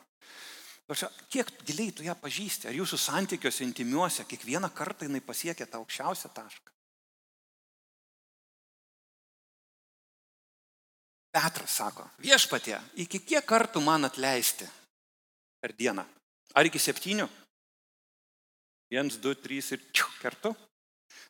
Kiek 1.30 1.52
giliai 1.68 1.92
tu 1.94 2.02
ją 2.02 2.16
pažįsti? 2.18 2.70
Ar 2.70 2.74
jūsų 2.74 2.98
santykiuose 2.98 3.62
intimiuose 3.62 4.26
kiekvieną 4.26 4.72
kartą 4.74 5.06
jinai 5.06 5.22
pasiekia 5.22 5.68
tą 5.70 5.84
aukščiausią 5.84 6.32
tašką? 6.34 6.74
Petras 11.30 11.76
sako, 11.78 12.08
viešpatie, 12.18 12.80
iki 13.06 13.20
kiek 13.22 13.46
kartų 13.46 13.84
man 13.86 14.08
atleisti 14.10 14.66
per 15.62 15.76
dieną? 15.78 16.02
Ar 16.58 16.66
iki 16.66 16.82
septynių? 16.82 17.28
Vienas, 18.90 19.20
du, 19.22 19.36
trys 19.38 19.70
ir 19.76 19.84
čiuk 19.94 20.16
kartu. 20.24 20.56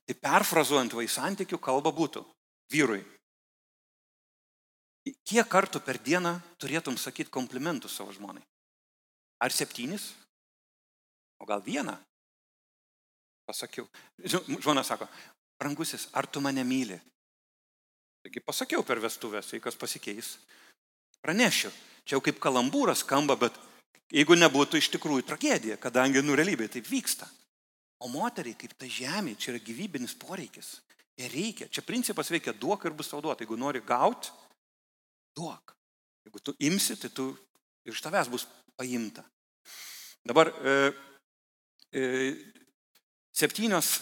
Tai 0.07 0.15
perfrazuojant 0.15 0.95
vai 0.95 1.07
santykių 1.11 1.59
kalba 1.59 1.91
būtų 1.91 2.23
vyrui. 2.71 3.03
Kiek 5.27 5.47
kartų 5.51 5.81
per 5.83 5.99
dieną 5.99 6.37
turėtum 6.61 6.95
sakyti 6.97 7.33
komplimentus 7.33 7.99
savo 7.99 8.15
žmonai? 8.15 8.43
Ar 9.39 9.51
septynis? 9.51 10.13
O 11.39 11.45
gal 11.47 11.63
vieną? 11.63 11.95
Pasakiau. 13.47 13.87
Žmona 14.59 14.83
sako, 14.83 15.07
brangusis, 15.59 16.09
ar 16.13 16.27
tu 16.27 16.41
mane 16.43 16.63
myli? 16.63 16.99
Taigi 18.19 18.43
pasakiau 18.43 18.83
per 18.83 18.99
vestuvės, 18.99 19.53
jei 19.53 19.63
kas 19.63 19.79
pasikeis. 19.79 20.35
Pranešiu. 21.23 21.71
Čia 22.03 22.17
jau 22.17 22.23
kaip 22.25 22.39
kalambūras 22.43 23.03
skamba, 23.05 23.37
bet 23.39 23.55
jeigu 24.11 24.35
nebūtų 24.35 24.79
iš 24.79 24.89
tikrųjų 24.95 25.25
tragedija, 25.29 25.79
kadangi 25.79 26.23
nu 26.25 26.35
realybėje 26.35 26.75
taip 26.75 26.89
vyksta. 26.89 27.29
O 28.03 28.07
moteriai, 28.11 28.57
kaip 28.59 28.75
ta 28.79 28.87
žemė, 28.87 29.35
čia 29.39 29.53
yra 29.53 29.63
gyvybinis 29.63 30.15
poreikis. 30.19 30.79
Ir 31.19 31.31
reikia. 31.31 31.67
Čia 31.67 31.83
principas 31.83 32.31
veikia 32.31 32.53
duok 32.55 32.85
ir 32.87 32.95
bus 32.95 33.11
tau 33.11 33.19
duota. 33.23 33.43
Jeigu 33.43 33.57
nori 33.59 33.81
gauti, 33.83 34.31
duok. 35.35 35.75
Jeigu 36.27 36.43
tu 36.43 36.55
imsi, 36.63 36.95
tai 36.99 37.11
tu 37.11 37.31
ir 37.85 37.95
iš 37.95 38.03
tavęs 38.03 38.31
bus 38.31 38.47
paimta. 38.79 39.25
Dabar 40.23 40.47
e, 40.47 40.93
e, 41.91 42.01
septynios 43.35 43.99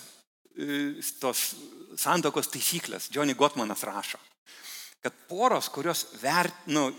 e, 0.53 1.01
tos 1.21 1.55
santokos 1.97 2.51
taisyklės, 2.53 3.09
Johnny 3.13 3.33
Gottmanas 3.37 3.85
rašo, 3.87 4.19
kad 5.01 5.15
poros, 5.29 5.69
kurios 5.73 6.05
vert, 6.21 6.67
nu, 6.69 6.89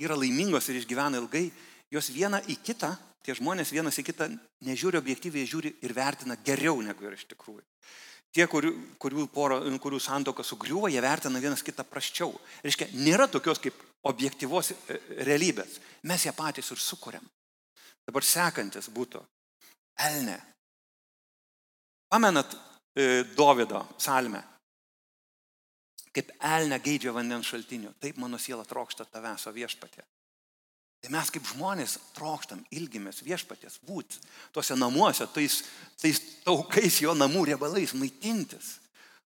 yra 0.00 0.16
laimingos 0.16 0.68
ir 0.70 0.80
išgyvena 0.80 1.20
ilgai, 1.20 1.48
jos 1.92 2.08
viena 2.14 2.40
į 2.48 2.58
kitą, 2.64 2.94
tie 3.24 3.36
žmonės 3.36 3.72
vienas 3.74 3.98
į 4.00 4.06
kitą 4.06 4.28
nežiūri 4.64 5.00
objektyviai, 5.00 5.48
žiūri 5.48 5.74
ir 5.84 5.96
vertina 5.96 6.36
geriau 6.46 6.78
negu 6.84 7.08
yra 7.08 7.18
iš 7.18 7.26
tikrųjų. 7.32 7.64
Tie, 8.36 8.44
kurių, 8.52 8.72
kurių, 9.00 9.24
poro, 9.32 9.62
kurių 9.80 9.98
santoka 10.02 10.44
sugriuva, 10.44 10.90
jie 10.92 11.00
vertina 11.00 11.40
vienas 11.40 11.64
kitą 11.64 11.86
praščiau. 11.88 12.34
Reiškia, 12.64 12.90
nėra 13.00 13.30
tokios 13.32 13.60
kaip 13.62 13.78
objektyvos 14.06 14.72
e, 14.72 14.98
realybės. 15.26 15.80
Mes 16.06 16.26
ją 16.26 16.34
patys 16.36 16.70
ir 16.72 16.82
sukūrėm. 16.82 17.24
Dabar 18.06 18.26
sekantis 18.26 18.90
būtų 18.94 19.22
Elne. 20.06 20.36
Pamenat 22.12 22.54
e, 22.94 23.24
Dovido 23.36 23.82
psalmę? 23.96 24.42
Kaip 26.16 26.30
Elne 26.40 26.78
geidžia 26.80 27.12
vandens 27.12 27.48
šaltinių, 27.50 27.96
taip 28.00 28.16
mano 28.22 28.38
siela 28.40 28.64
trokšta 28.64 29.04
tavęs, 29.10 29.48
o 29.50 29.52
viešpatė. 29.52 30.04
Tai 31.04 31.12
mes 31.12 31.28
kaip 31.30 31.44
žmonės 31.50 31.98
trokštam, 32.16 32.62
ilgimės 32.72 33.20
viešpatės 33.26 33.76
būti 33.84 34.22
tuose 34.54 34.74
namuose, 34.78 35.26
tais, 35.34 35.60
tais 36.00 36.22
taukais 36.46 37.02
jo 37.02 37.12
namų 37.14 37.44
riebalais, 37.50 37.92
maitintis. 37.94 38.78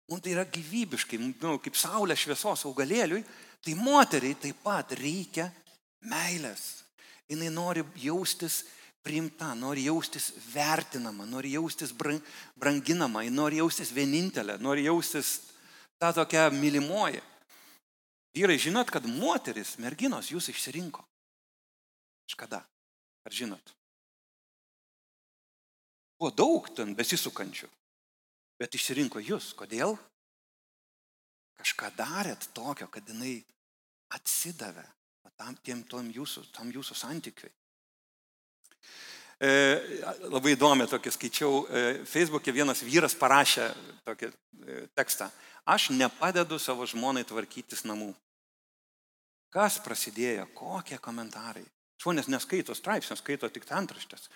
Mums 0.07 0.23
tai 0.23 0.37
yra 0.37 0.45
gyvybiškai, 0.47 1.19
nu, 1.19 1.57
kaip 1.59 1.75
saulė 1.75 2.15
šviesos 2.15 2.63
augalėliui, 2.69 3.25
tai 3.63 3.75
moteriai 3.75 4.37
taip 4.39 4.59
pat 4.63 4.93
reikia 4.99 5.49
meilės. 6.07 6.83
Jis 7.27 7.51
nori 7.51 7.83
jaustis 7.99 8.63
priimta, 9.03 9.53
nori 9.55 9.85
jaustis 9.87 10.31
vertinama, 10.53 11.25
nori 11.25 11.53
jaustis 11.55 11.93
branginama, 11.95 13.23
nori 13.31 13.59
jaustis 13.61 13.91
vienintelė, 13.95 14.57
nori 14.59 14.87
jaustis 14.87 15.39
ta 15.99 16.13
tokia 16.15 16.49
mylimoji. 16.51 17.21
Vyrai, 18.37 18.57
žinot, 18.61 18.91
kad 18.93 19.07
moteris, 19.09 19.77
merginos 19.81 20.29
jūs 20.31 20.51
išsirinko. 20.51 21.01
Kažkada. 22.27 22.61
Ar 23.27 23.33
žinot? 23.33 23.73
Buvo 26.17 26.31
daug 26.33 26.67
ten 26.75 26.93
besisukančių, 26.97 27.67
bet 28.61 28.75
išsirinko 28.77 29.21
jūs. 29.23 29.51
Kodėl? 29.57 29.97
Kažką 31.57 31.91
darėt 31.97 32.49
tokio, 32.53 32.87
kad 32.91 33.07
jinai 33.09 33.39
atsidavė 34.13 34.85
tam, 35.37 35.55
tiem, 35.63 35.83
tom 35.85 36.09
jūsų, 36.13 36.47
tam 36.55 36.69
jūsų 36.73 36.97
santykiui. 36.97 37.49
E, 39.37 39.49
labai 40.33 40.55
įdomi 40.55 40.87
tokį 40.89 41.13
skaičiau, 41.13 41.57
e, 41.69 41.81
Facebook'e 42.09 42.53
vienas 42.53 42.81
vyras 42.81 43.13
parašė 43.17 43.67
tokį 44.07 44.31
e, 44.31 44.79
tekstą. 44.97 45.29
Aš 45.69 45.91
nepadedu 45.93 46.57
savo 46.57 46.87
žmonai 46.89 47.25
tvarkytis 47.27 47.85
namų. 47.85 48.15
Kas 49.53 49.77
prasidėjo, 49.83 50.47
kokie 50.57 50.97
komentarai. 50.97 51.65
Žmonės 52.01 52.29
neskaito 52.33 52.73
straipsnio, 52.77 53.17
skaito 53.17 53.49
tik 53.53 53.69
antraštės. 53.69 54.27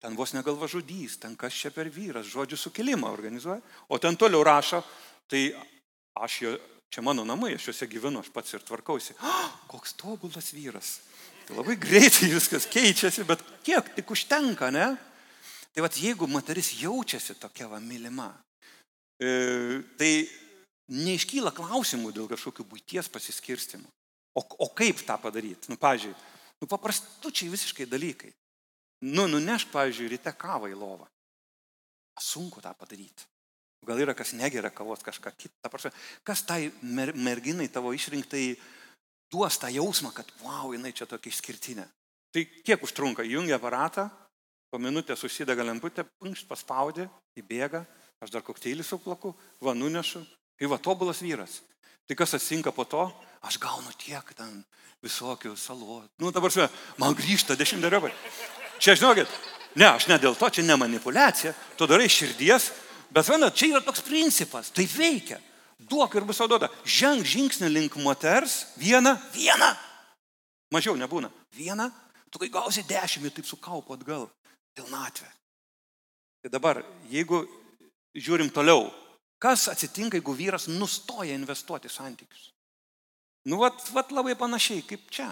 Ten 0.00 0.16
vos 0.16 0.32
negalva 0.34 0.66
žudys, 0.70 1.18
ten 1.20 1.36
kas 1.36 1.54
čia 1.54 1.70
per 1.74 1.90
vyras, 1.92 2.28
žodžių 2.32 2.58
sukilimą 2.58 3.10
organizuoja. 3.12 3.60
O 3.88 3.98
ten 4.02 4.16
toliau 4.16 4.42
rašo, 4.46 4.80
tai 5.28 5.50
aš 6.18 6.40
jo, 6.42 6.54
čia 6.90 7.04
mano 7.06 7.24
namai, 7.26 7.54
aš 7.56 7.70
juose 7.70 7.88
gyvenu, 7.90 8.22
aš 8.22 8.32
pats 8.34 8.56
ir 8.56 8.64
tvarkausi. 8.66 9.16
Oh, 9.20 9.52
koks 9.72 9.94
tobulas 10.00 10.52
vyras. 10.56 10.98
Tai 11.46 11.58
labai 11.58 11.76
greitai 11.80 12.30
viskas 12.32 12.68
keičiasi, 12.70 13.26
bet 13.28 13.42
kiek 13.66 13.94
tik 13.96 14.10
užtenka, 14.10 14.70
ne? 14.74 14.92
Tai 15.74 15.86
vad, 15.86 15.94
jeigu 15.94 16.26
moteris 16.30 16.72
jaučiasi 16.80 17.36
tokia 17.38 17.68
va 17.70 17.78
mylima, 17.82 18.32
e, 19.22 19.30
tai 19.98 20.10
neiškyla 20.90 21.54
klausimų 21.54 22.10
dėl 22.14 22.26
kažkokių 22.30 22.66
būties 22.66 23.10
pasiskirstimų. 23.10 23.86
O, 24.34 24.42
o 24.42 24.66
kaip 24.74 25.02
tą 25.06 25.16
padaryti? 25.18 25.70
Nu, 25.70 25.78
pavyzdžiui, 25.78 26.14
Nu, 26.60 26.68
paprastučiai 26.68 27.48
visiškai 27.48 27.88
dalykai. 27.88 28.32
Nu, 29.08 29.24
nunešk, 29.32 29.70
pavyzdžiui, 29.72 30.10
ryte 30.12 30.32
kavą 30.36 30.68
į 30.68 30.76
lovą. 30.76 31.08
Sunku 32.20 32.60
tą 32.60 32.74
padaryti. 32.76 33.24
Gal 33.86 34.02
yra 34.02 34.14
kas 34.16 34.34
negeria 34.36 34.70
kavos 34.74 35.00
kažką 35.04 35.32
kitą. 35.38 35.70
Prasme, 35.72 35.92
kas 36.26 36.42
tai 36.44 36.68
mer 36.82 37.14
merginai 37.16 37.68
tavo 37.72 37.94
išrinktai 37.96 38.58
duos 39.32 39.56
tą 39.58 39.70
jausmą, 39.72 40.12
kad, 40.12 40.28
wow, 40.44 40.74
jinai 40.74 40.92
čia 40.92 41.06
tokia 41.08 41.32
išskirtinė. 41.32 41.86
Tai 42.34 42.42
kiek 42.66 42.82
užtrunka? 42.84 43.24
Jungia 43.24 43.56
aparatą, 43.56 44.10
po 44.70 44.78
minutę 44.78 45.16
susidega 45.16 45.64
lemputė, 45.66 46.04
punkšt 46.20 46.46
paspaudė, 46.50 47.08
įbėga, 47.40 47.82
aš 48.22 48.34
dar 48.34 48.44
kokteilį 48.46 48.84
suplaku, 48.86 49.32
va 49.64 49.74
nunešu, 49.74 50.22
kai 50.58 50.68
va 50.70 50.78
tobulas 50.78 51.22
vyras. 51.24 51.60
Tai 52.06 52.18
kas 52.18 52.36
atsinka 52.36 52.72
po 52.74 52.84
to? 52.84 53.06
Aš 53.46 53.56
gaunu 53.62 53.90
tiek 53.96 54.34
ten 54.36 54.60
visokių 55.00 55.54
salų. 55.56 56.02
Nu, 56.20 56.30
dabar 56.34 56.52
su, 56.52 56.66
man 57.00 57.16
grįžta 57.16 57.56
dešimteriopai. 57.56 58.12
Čia, 58.82 58.96
žinokit, 58.98 59.30
ne, 59.80 59.88
aš 59.88 60.10
ne 60.10 60.18
dėl 60.20 60.36
to, 60.36 60.50
čia 60.52 60.64
ne 60.66 60.76
manipulacija, 60.76 61.54
tu 61.78 61.88
darai 61.88 62.10
širdies, 62.10 62.70
bet, 63.10 63.28
vienat, 63.28 63.56
čia 63.56 63.74
yra 63.74 63.82
toks 63.84 64.02
principas, 64.06 64.70
tai 64.74 64.86
veikia. 64.88 65.40
Duok 65.80 66.14
ir 66.14 66.26
bus 66.28 66.38
tau 66.38 66.48
duoda. 66.50 66.68
Ženk 66.84 67.24
žingsnį 67.26 67.70
link 67.72 67.96
moters, 68.02 68.74
vieną, 68.78 69.14
vieną. 69.32 69.70
Mažiau 70.74 70.94
nebūna. 70.98 71.30
Vieną, 71.56 71.88
tu 72.30 72.38
kai 72.38 72.50
gausi 72.52 72.84
dešimt, 72.86 73.32
taip 73.34 73.48
sukaupo 73.48 73.96
atgal. 73.96 74.28
Pilnatvė. 74.76 75.28
Tai 76.44 76.50
dabar, 76.52 76.82
jeigu 77.10 77.42
žiūrim 78.16 78.52
toliau, 78.54 78.88
kas 79.42 79.66
atsitinka, 79.72 80.18
jeigu 80.20 80.36
vyras 80.36 80.68
nustoja 80.70 81.34
investuoti 81.34 81.90
santykius? 81.90 82.50
Nu, 83.48 83.58
vat, 83.60 83.80
vat 83.94 84.12
labai 84.12 84.36
panašiai 84.38 84.84
kaip 84.86 85.08
čia. 85.12 85.30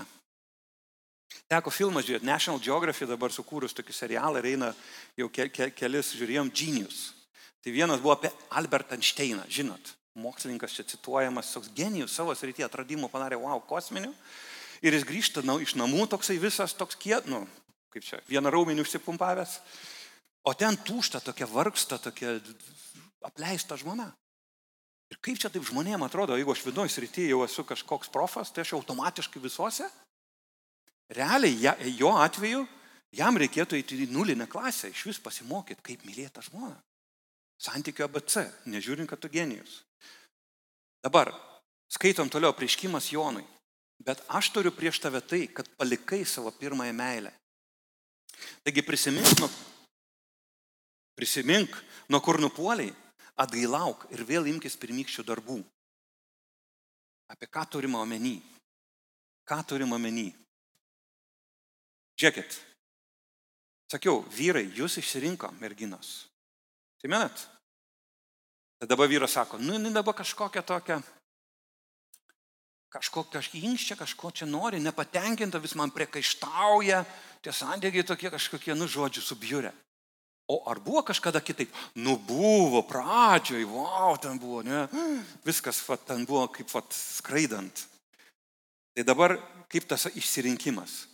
Teko 1.48 1.70
filmą 1.72 2.00
žiūrėti, 2.04 2.26
National 2.28 2.60
Geography 2.60 3.06
dabar 3.08 3.32
sukūrus 3.32 3.76
tokį 3.76 3.94
serialą 3.94 4.40
ir 4.40 4.50
eina 4.54 4.72
jau 5.16 5.28
ke, 5.32 5.48
ke, 5.52 5.70
kelis 5.76 6.14
žiūrėjom 6.16 6.50
Genius. 6.52 7.17
Tai 7.64 7.74
vienas 7.74 8.02
buvo 8.02 8.14
apie 8.14 8.30
Albert 8.54 8.92
Einsteiną, 8.94 9.42
žinot, 9.50 9.94
mokslininkas 10.18 10.76
čia 10.76 10.86
cituojamas, 10.86 11.50
toks 11.54 11.72
genijus 11.74 12.14
savo 12.14 12.34
srityje 12.34 12.66
atradimų 12.68 13.10
padarė, 13.10 13.38
wow, 13.42 13.60
kosminių. 13.66 14.12
Ir 14.82 14.94
jis 14.94 15.06
grįžta 15.06 15.42
na, 15.42 15.56
iš 15.58 15.74
namų 15.78 16.06
toksai 16.12 16.38
visas 16.38 16.74
toks 16.78 16.98
kiet, 16.98 17.26
nu, 17.26 17.42
kaip 17.94 18.06
čia, 18.06 18.20
vieną 18.30 18.52
raumenį 18.54 18.84
užsipumpavęs, 18.84 19.58
o 20.46 20.54
ten 20.54 20.78
tūšta 20.86 21.20
tokia 21.24 21.48
vargsta, 21.50 21.98
tokia 21.98 22.36
apleista 23.26 23.78
žmona. 23.80 24.12
Ir 25.08 25.18
kaip 25.24 25.40
čia 25.40 25.50
taip 25.50 25.64
žmonėm 25.66 26.04
atrodo, 26.04 26.36
jeigu 26.36 26.52
aš 26.52 26.62
viduje 26.66 26.92
srityje 26.92 27.32
jau 27.32 27.40
esu 27.46 27.64
kažkoks 27.66 28.12
profas, 28.12 28.52
tai 28.52 28.62
aš 28.62 28.76
automatiškai 28.76 29.40
visuose? 29.42 29.88
Realiai 31.16 31.94
jo 31.96 32.12
atveju 32.20 32.66
jam 33.16 33.38
reikėtų 33.40 33.78
eiti 33.78 34.02
į 34.04 34.10
nulinę 34.12 34.46
klasę, 34.50 34.92
iš 34.92 35.06
vis 35.08 35.20
pasimokyti, 35.24 35.80
kaip 35.82 36.04
mylėti 36.04 36.34
tą 36.36 36.44
žmoną. 36.44 36.76
Santykio 37.58 38.06
ABC, 38.06 38.44
nežiūrint, 38.70 39.08
kad 39.10 39.20
tu 39.20 39.30
genijus. 39.32 39.82
Dabar 41.02 41.32
skaitom 41.90 42.30
toliau 42.30 42.54
prieškimas 42.54 43.10
Jonui. 43.12 43.46
Bet 43.98 44.22
aš 44.30 44.52
turiu 44.54 44.70
prieš 44.70 45.00
tave 45.02 45.20
tai, 45.26 45.48
kad 45.50 45.66
palikai 45.74 46.22
savo 46.24 46.52
pirmąją 46.54 46.94
meilę. 46.94 47.32
Taigi 48.62 48.82
prisimink, 48.86 49.32
nuo, 49.40 49.48
prisimink, 51.18 51.74
nuo 52.08 52.20
kur 52.22 52.38
nupuoliai, 52.38 52.92
atgailauk 53.34 54.06
ir 54.14 54.22
vėl 54.22 54.46
imkis 54.52 54.78
pirmykščių 54.78 55.24
darbų. 55.26 55.58
Apie 57.34 57.50
ką 57.50 57.66
turime 57.66 57.98
omeny? 57.98 58.38
Ką 59.42 59.58
turime 59.66 59.98
omeny? 59.98 60.30
Žiūrėkit. 62.18 62.54
Sakiau, 63.90 64.22
vyrai, 64.30 64.68
jūs 64.78 64.98
išsirinko 65.02 65.50
merginos. 65.58 66.27
Tai 66.98 67.10
menat? 67.10 67.46
Tai 68.78 68.88
dabar 68.90 69.08
vyras 69.10 69.34
sako, 69.34 69.58
nu, 69.58 69.78
dabar 69.90 70.14
kažkokia 70.14 70.62
tokia 70.62 71.02
kažko 72.92 73.26
kažkiek 73.28 73.64
inkščia, 73.68 73.96
kažko 74.00 74.30
čia 74.32 74.48
nori, 74.48 74.80
nepatenkinta, 74.80 75.60
vis 75.60 75.76
man 75.76 75.92
priekaištauja, 75.92 77.02
tie 77.44 77.52
santykiai 77.52 78.06
tokie 78.06 78.32
kažkokie, 78.32 78.74
nu 78.76 78.88
žodžiu, 78.88 79.24
subjūrė. 79.24 79.72
O 80.48 80.62
ar 80.70 80.80
buvo 80.80 81.02
kažkada 81.04 81.42
kitaip? 81.44 81.68
Nu 81.92 82.16
buvo, 82.16 82.80
pradžioj, 82.88 83.66
wow, 83.68 84.16
ten 84.16 84.40
buvo, 84.40 84.62
ne? 84.64 84.86
Viskas 85.44 85.82
va, 85.84 85.98
ten 86.00 86.24
buvo 86.24 86.46
kaip 86.48 86.72
va, 86.72 86.80
skraidant. 86.94 87.84
Tai 88.96 89.04
dabar 89.04 89.36
kaip 89.68 89.84
tas 89.84 90.08
išsirinkimas? 90.08 91.04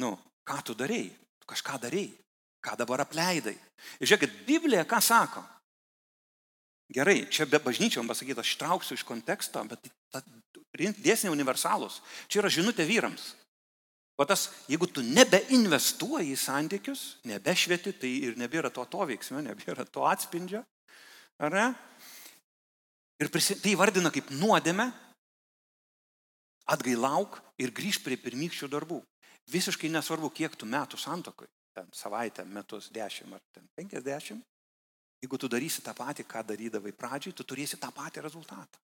Nu, 0.00 0.16
ką 0.48 0.62
tu 0.64 0.78
darėjai? 0.78 1.12
Tu 1.12 1.50
kažką 1.52 1.76
darėjai. 1.84 2.16
Ką 2.68 2.76
dabar 2.76 3.00
apleidai? 3.00 3.56
Ir 3.96 4.10
žiūrėkit, 4.10 4.42
Biblija 4.44 4.84
ką 4.84 5.00
sako? 5.00 5.40
Gerai, 6.92 7.22
čia 7.32 7.46
be 7.48 7.60
bažnyčiom 7.60 8.08
pasakyta, 8.08 8.44
aš 8.44 8.56
trauksiu 8.60 8.96
iš 8.96 9.04
konteksto, 9.08 9.62
bet 9.68 9.88
dėsniai 10.76 11.32
universalūs. 11.32 12.00
Čia 12.28 12.42
yra 12.42 12.52
žinutė 12.52 12.84
vyrams. 12.88 13.32
O 14.18 14.26
tas, 14.26 14.48
jeigu 14.68 14.88
tu 14.90 15.00
nebeinvestuoji 15.04 16.32
į 16.34 16.38
santykius, 16.42 17.02
nebešvieti, 17.28 17.92
tai 18.02 18.10
ir 18.28 18.40
nebėra 18.40 18.72
to 18.74 18.84
to 18.90 19.04
veiksmio, 19.06 19.40
nebėra 19.46 19.86
to 19.86 20.04
atspindžio. 20.08 20.64
Ar 21.38 21.54
ne? 21.54 21.66
Ir 23.22 23.30
prisi, 23.30 23.56
tai 23.62 23.76
vardina 23.78 24.10
kaip 24.14 24.32
nuodėmę, 24.34 24.90
atgailauk 26.68 27.38
ir 27.62 27.72
grįž 27.74 28.02
prie 28.04 28.18
pirmykščių 28.20 28.68
darbų. 28.74 29.00
Visiškai 29.48 29.88
nesvarbu, 29.92 30.32
kiek 30.34 30.56
tu 30.58 30.66
metų 30.68 30.98
santokui, 31.00 31.46
ten 31.78 31.88
savaitę, 31.94 32.44
metus, 32.44 32.90
dešimt 32.90 33.38
ar 33.38 33.42
ten 33.54 33.66
penkiasdešimt, 33.78 34.42
jeigu 35.22 35.38
tu 35.38 35.50
darysi 35.50 35.82
tą 35.86 35.94
patį, 35.94 36.26
ką 36.26 36.42
darydavai 36.50 36.92
pradžiai, 36.94 37.34
tu 37.34 37.46
turėsi 37.46 37.78
tą 37.78 37.90
patį 37.94 38.24
rezultatą. 38.26 38.82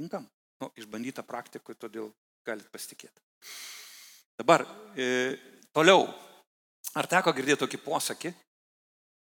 Tinkam? 0.00 0.26
Nu, 0.62 0.70
išbandyta 0.78 1.22
praktikoje, 1.26 1.78
todėl 1.78 2.10
galit 2.46 2.68
pasitikėti. 2.74 3.22
Dabar 4.38 4.64
e, 4.96 5.38
toliau. 5.74 6.06
Ar 6.98 7.08
teko 7.08 7.32
girdėti 7.34 7.62
tokį 7.62 7.78
posakį? 7.82 8.32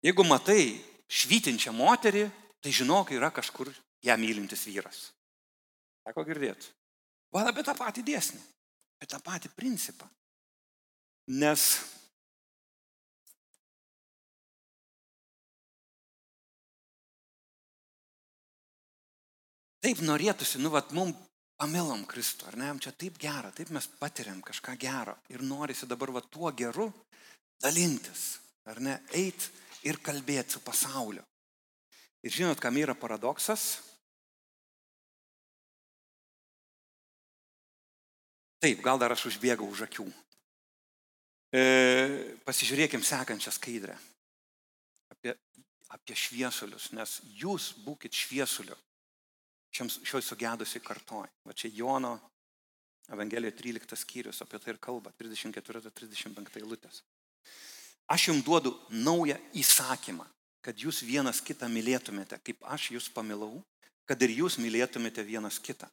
Jeigu 0.06 0.24
matai 0.24 0.78
švytinčią 1.12 1.74
moterį, 1.76 2.28
tai 2.64 2.74
žinok, 2.76 3.12
yra 3.18 3.32
kažkur 3.36 3.72
ją 4.06 4.16
mylintis 4.22 4.64
vyras. 4.70 5.10
Teko 6.08 6.24
girdėti. 6.28 6.70
Va 7.34 7.44
apie 7.50 7.66
tą 7.66 7.76
patį 7.78 8.06
dėsnį, 8.08 8.40
apie 8.98 9.10
tą 9.12 9.20
patį 9.26 9.52
principą. 9.58 10.08
Nes 11.30 11.66
Taip 19.80 20.02
norėtųsi, 20.04 20.60
nu, 20.60 20.74
vat, 20.74 20.92
mums 20.96 21.16
pamilom 21.60 22.06
Kristų, 22.08 22.48
ar 22.52 22.58
ne, 22.60 22.72
čia 22.84 22.94
taip 22.96 23.20
gera, 23.20 23.52
taip 23.56 23.72
mes 23.76 23.88
patiriam 24.00 24.40
kažką 24.44 24.76
gero 24.80 25.18
ir 25.32 25.44
norisi 25.44 25.88
dabar 25.88 26.12
va 26.16 26.24
tuo 26.24 26.52
geru 26.56 26.88
dalintis, 27.60 28.40
ar 28.68 28.80
ne, 28.84 28.96
eit 29.16 29.50
ir 29.88 30.00
kalbėti 30.04 30.56
su 30.56 30.64
pasauliu. 30.64 31.24
Ir 32.24 32.36
žinot, 32.36 32.60
kam 32.60 32.76
yra 32.80 32.96
paradoksas? 32.96 33.80
Taip, 38.60 38.82
gal 38.84 39.00
dar 39.00 39.16
aš 39.16 39.30
užbėgau 39.32 39.68
už 39.72 39.86
akių. 39.88 40.08
E, 41.56 41.62
pasižiūrėkim 42.48 43.04
sekančią 43.04 43.52
skaidrę 43.56 43.96
apie, 45.16 45.34
apie 45.96 46.16
šviesulius, 46.20 46.92
nes 46.96 47.16
jūs 47.40 47.72
būkite 47.88 48.20
šviesuliu 48.20 48.76
šioj 49.72 50.24
sugedusiai 50.26 50.84
kartoj. 50.84 51.28
Va 51.46 51.54
čia 51.54 51.72
Jono 51.74 52.18
Evangelijoje 53.10 53.56
13 53.58 53.96
skyrius 53.98 54.42
apie 54.42 54.60
tai 54.62 54.76
ir 54.76 54.82
kalba, 54.82 55.14
34-35 55.18 56.60
eilutės. 56.62 57.02
Aš 58.10 58.28
jums 58.30 58.46
duodu 58.46 58.74
naują 58.90 59.38
įsakymą, 59.58 60.26
kad 60.66 60.78
jūs 60.78 61.02
vienas 61.06 61.42
kitą 61.42 61.70
mylėtumėte, 61.70 62.38
kaip 62.44 62.62
aš 62.70 62.92
jūs 62.96 63.10
pamilau, 63.14 63.64
kad 64.06 64.22
ir 64.22 64.34
jūs 64.42 64.60
mylėtumėte 64.62 65.26
vienas 65.26 65.60
kitą. 65.62 65.90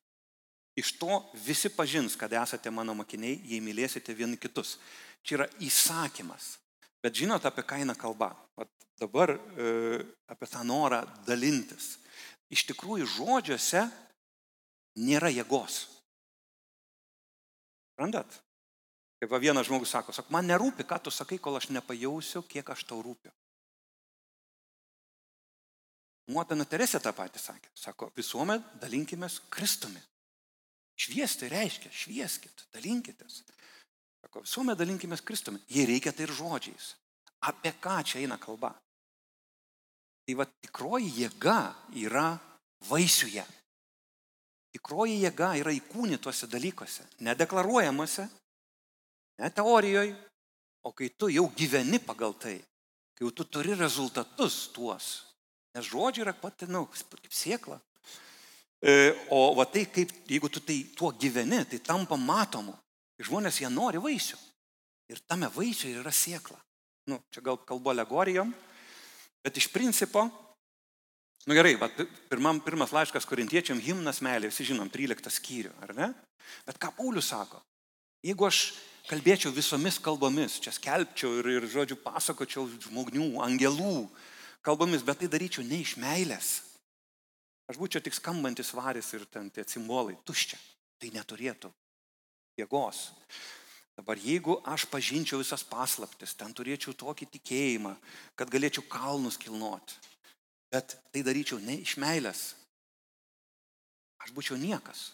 Iš 0.76 0.92
to 1.00 1.22
visi 1.46 1.70
pažins, 1.72 2.16
kad 2.20 2.32
esate 2.36 2.70
mano 2.70 2.92
mokiniai, 2.96 3.40
jei 3.48 3.62
mylėsite 3.64 4.12
vieni 4.16 4.36
kitus. 4.36 4.76
Čia 5.24 5.38
yra 5.38 5.46
įsakymas. 5.64 6.56
Bet 7.00 7.16
žinot, 7.16 7.44
apie 7.48 7.64
ką 7.64 7.80
eina 7.80 7.94
kalba. 7.96 8.34
Vat 8.56 8.68
dabar 9.00 9.32
e, 9.32 10.00
apie 10.28 10.48
tą 10.52 10.64
norą 10.68 11.00
dalintis 11.24 11.94
iš 12.52 12.66
tikrųjų 12.70 13.06
žodžiuose 13.16 13.86
nėra 15.00 15.30
jėgos. 15.32 15.84
Randat? 17.96 18.42
Kaip 19.16 19.32
va 19.32 19.40
vienas 19.40 19.66
žmogus 19.68 19.94
sako, 19.94 20.12
sak, 20.12 20.28
man 20.32 20.44
nerūpi, 20.48 20.84
ką 20.84 20.98
tu 21.06 21.12
sakai, 21.12 21.38
kol 21.40 21.56
aš 21.56 21.70
nepajausiu, 21.72 22.44
kiek 22.44 22.68
aš 22.70 22.84
tau 22.88 23.00
rūpiu. 23.04 23.32
Motina 26.34 26.66
Teresė 26.66 27.00
tą 27.00 27.12
patį 27.16 27.40
sakė. 27.40 27.70
Sako, 27.78 28.10
visuomet 28.16 28.64
dalinkimės 28.82 29.38
Kristumi. 29.52 30.00
Šviesti 30.98 31.48
reiškia, 31.52 31.92
švieskit, 31.92 32.66
dalinkitės. 32.74 33.44
Sako, 34.24 34.42
visuomet 34.42 34.80
dalinkimės 34.80 35.22
Kristumi. 35.24 35.62
Jei 35.70 35.86
reikia, 35.88 36.12
tai 36.12 36.26
ir 36.26 36.34
žodžiais. 36.36 36.94
Apie 37.46 37.72
ką 37.80 38.00
čia 38.04 38.20
eina 38.24 38.40
kalba? 38.42 38.74
Tai 40.26 40.34
va 40.40 40.46
tikroji 40.50 41.12
jėga 41.20 41.60
yra 42.02 42.32
vaisiuje. 42.88 43.44
Tikroji 44.74 45.20
jėga 45.22 45.52
yra 45.60 45.72
įkūnytuose 45.72 46.48
dalykuose, 46.50 47.06
nedeklaruojamuose, 47.24 48.26
ne 49.40 49.50
teorijoje, 49.54 50.16
o 50.82 50.92
kai 50.92 51.12
tu 51.14 51.30
jau 51.30 51.46
gyveni 51.56 52.00
pagal 52.02 52.34
tai, 52.42 52.58
kai 53.14 53.24
jau 53.24 53.32
tu 53.32 53.46
turi 53.46 53.78
rezultatus 53.78 54.66
tuos. 54.74 55.06
Nes 55.76 55.86
žodžiai 55.86 56.26
yra 56.26 56.34
pati, 56.34 56.66
na, 56.66 56.80
nu, 56.80 56.90
kaip 56.90 57.32
siekla. 57.32 57.78
E, 58.82 59.14
o 59.30 59.54
va 59.56 59.66
tai, 59.70 59.86
kaip, 59.92 60.12
jeigu 60.28 60.50
tu 60.52 60.60
tai 60.60 60.82
tuo 60.96 61.12
gyveni, 61.12 61.62
tai 61.70 61.80
tampa 61.84 62.16
matomu. 62.18 62.74
Žmonės 63.22 63.62
jie 63.62 63.70
nori 63.72 64.00
vaisių. 64.02 64.38
Ir 65.12 65.20
tame 65.28 65.48
vaisiuje 65.52 66.00
yra 66.02 66.12
siekla. 66.12 66.58
Nu, 67.08 67.20
čia 67.30 67.40
gal 67.44 67.58
kalbu 67.62 67.92
alegorijom, 67.92 68.50
Bet 69.46 69.60
iš 69.60 69.68
principo, 69.70 70.24
nu 71.46 71.54
gerai, 71.54 71.76
va, 71.78 71.86
pirmam, 72.26 72.58
pirmas 72.66 72.90
laiškas 72.90 73.28
korintiečiam 73.30 73.78
himnas 73.78 74.18
meilė, 74.26 74.50
visi 74.50 74.66
žinom, 74.66 74.90
13 74.90 75.30
skyrių, 75.30 75.70
ar 75.86 75.94
ne? 75.94 76.08
Bet 76.66 76.80
ką 76.82 76.90
Paulius 76.96 77.30
sako? 77.30 77.60
Jeigu 78.26 78.48
aš 78.48 78.72
kalbėčiau 79.06 79.54
visomis 79.54 80.00
kalbomis, 80.02 80.58
čia 80.62 80.74
skelbčiau 80.74 81.38
ir, 81.38 81.50
ir 81.60 81.68
žodžiu, 81.70 82.00
pasakočiau 82.02 82.66
žmonių, 82.88 83.36
angelų 83.46 84.08
kalbomis, 84.66 85.06
bet 85.06 85.22
tai 85.22 85.30
daryčiau 85.30 85.62
ne 85.62 85.78
iš 85.84 85.94
meilės. 86.02 86.56
Aš 87.70 87.78
būčiau 87.78 88.02
tik 88.02 88.18
skambantis 88.18 88.72
varis 88.74 89.12
ir 89.14 89.28
ten 89.30 89.46
tie 89.54 89.62
simbolai, 89.70 90.18
tuščia. 90.26 90.58
Tai 90.98 91.10
neturėtų 91.12 91.70
jėgos. 92.58 93.10
Dabar 93.96 94.20
jeigu 94.20 94.58
aš 94.68 94.84
pažinčiau 94.92 95.40
visas 95.40 95.64
paslaptis, 95.64 96.34
ten 96.36 96.52
turėčiau 96.52 96.92
tokį 96.92 97.30
tikėjimą, 97.38 97.94
kad 98.36 98.52
galėčiau 98.52 98.84
kalnus 98.92 99.38
kilnoti, 99.40 99.96
bet 100.72 100.98
tai 101.12 101.22
daryčiau 101.24 101.56
ne 101.64 101.78
iš 101.80 101.96
meilės, 102.02 102.50
aš 104.20 104.34
būčiau 104.36 104.60
niekas. 104.60 105.12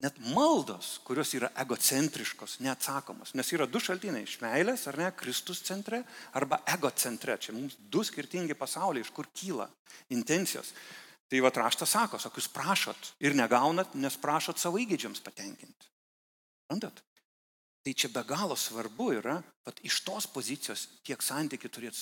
net 0.00 0.16
maldos, 0.32 0.94
kurios 1.04 1.28
yra 1.36 1.50
egocentriškos, 1.60 2.54
neatsakomos. 2.64 3.34
Nes 3.36 3.50
yra 3.52 3.66
du 3.68 3.76
šaltiniai- 3.84 4.24
iš 4.28 4.38
meilės, 4.40 4.86
ar 4.88 4.96
ne, 4.96 5.10
Kristus 5.12 5.60
centre, 5.60 6.04
arba 6.32 6.62
ego 6.66 6.90
centre. 6.90 7.36
Čia 7.36 7.52
mums 7.52 7.76
du 7.76 8.00
skirtingi 8.00 8.54
pasauliai, 8.54 9.04
iš 9.04 9.12
kur 9.12 9.26
kyla 9.34 9.68
intencijos. 10.08 10.72
Tai 11.28 11.40
va 11.40 11.50
raštas 11.50 11.90
sako, 11.90 12.18
sako, 12.18 12.40
jūs 12.40 12.48
prašot 12.48 13.12
ir 13.20 13.34
negaunat, 13.34 13.94
nes 13.94 14.16
prašot 14.16 14.58
savo 14.58 14.78
įgėdžiams 14.78 15.20
patenkinti. 15.20 15.86
Randat? 16.70 17.02
Tai 17.80 17.92
čia 17.96 18.10
be 18.12 18.22
galo 18.28 18.56
svarbu 18.56 19.12
yra, 19.16 19.38
kad 19.64 19.78
iš 19.86 20.02
tos 20.04 20.26
pozicijos 20.28 20.86
tiek 21.06 21.22
santykių 21.24 21.70
turėt 21.72 21.96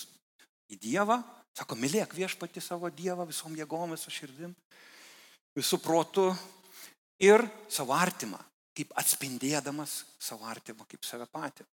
į 0.74 0.78
Dievą, 0.82 1.20
sako, 1.54 1.78
mylėk 1.78 2.16
viešpati 2.18 2.62
savo 2.62 2.90
Dievą 2.90 3.26
visom 3.28 3.54
jėgom, 3.56 3.94
visą 3.94 4.10
širdim, 4.10 4.56
visų 5.56 5.78
protų 5.82 6.26
ir 7.22 7.46
savo 7.70 7.94
artimą, 7.94 8.40
kaip 8.74 8.90
atspindėdamas 8.98 10.02
savo 10.18 10.50
artimą, 10.50 10.86
kaip 10.90 11.06
save 11.06 11.26
patį. 11.30 11.66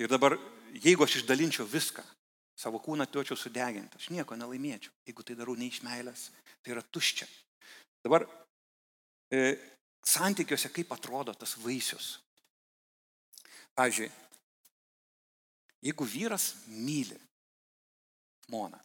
Ir 0.00 0.08
dabar, 0.08 0.38
jeigu 0.72 1.04
aš 1.04 1.20
išdalinčiau 1.20 1.68
viską, 1.68 2.04
savo 2.56 2.80
kūną 2.80 3.04
atiduočiau 3.04 3.36
sudeginti, 3.36 3.98
aš 4.00 4.08
nieko 4.14 4.36
nelaimėčiau. 4.38 4.92
Jeigu 5.08 5.24
tai 5.26 5.36
darau 5.36 5.56
ne 5.58 5.68
iš 5.68 5.82
meilės, 5.84 6.30
tai 6.62 6.72
yra 6.76 6.84
tuščia. 6.84 7.28
Dabar 8.04 8.24
e, 9.32 9.56
santykiuose 10.04 10.72
kaip 10.74 10.92
atrodo 10.96 11.34
tas 11.36 11.56
vaisius. 11.60 12.16
Pavyzdžiui, 13.78 14.10
jeigu 15.82 16.06
vyras 16.06 16.52
myli 16.66 17.16
žmoną, 18.46 18.78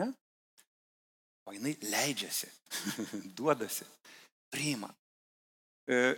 ne? 0.00 0.06
o 1.44 1.52
jinai 1.52 1.74
leidžiasi, 1.82 2.48
duodasi, 3.36 3.84
priima. 4.50 4.88
E, 5.84 6.14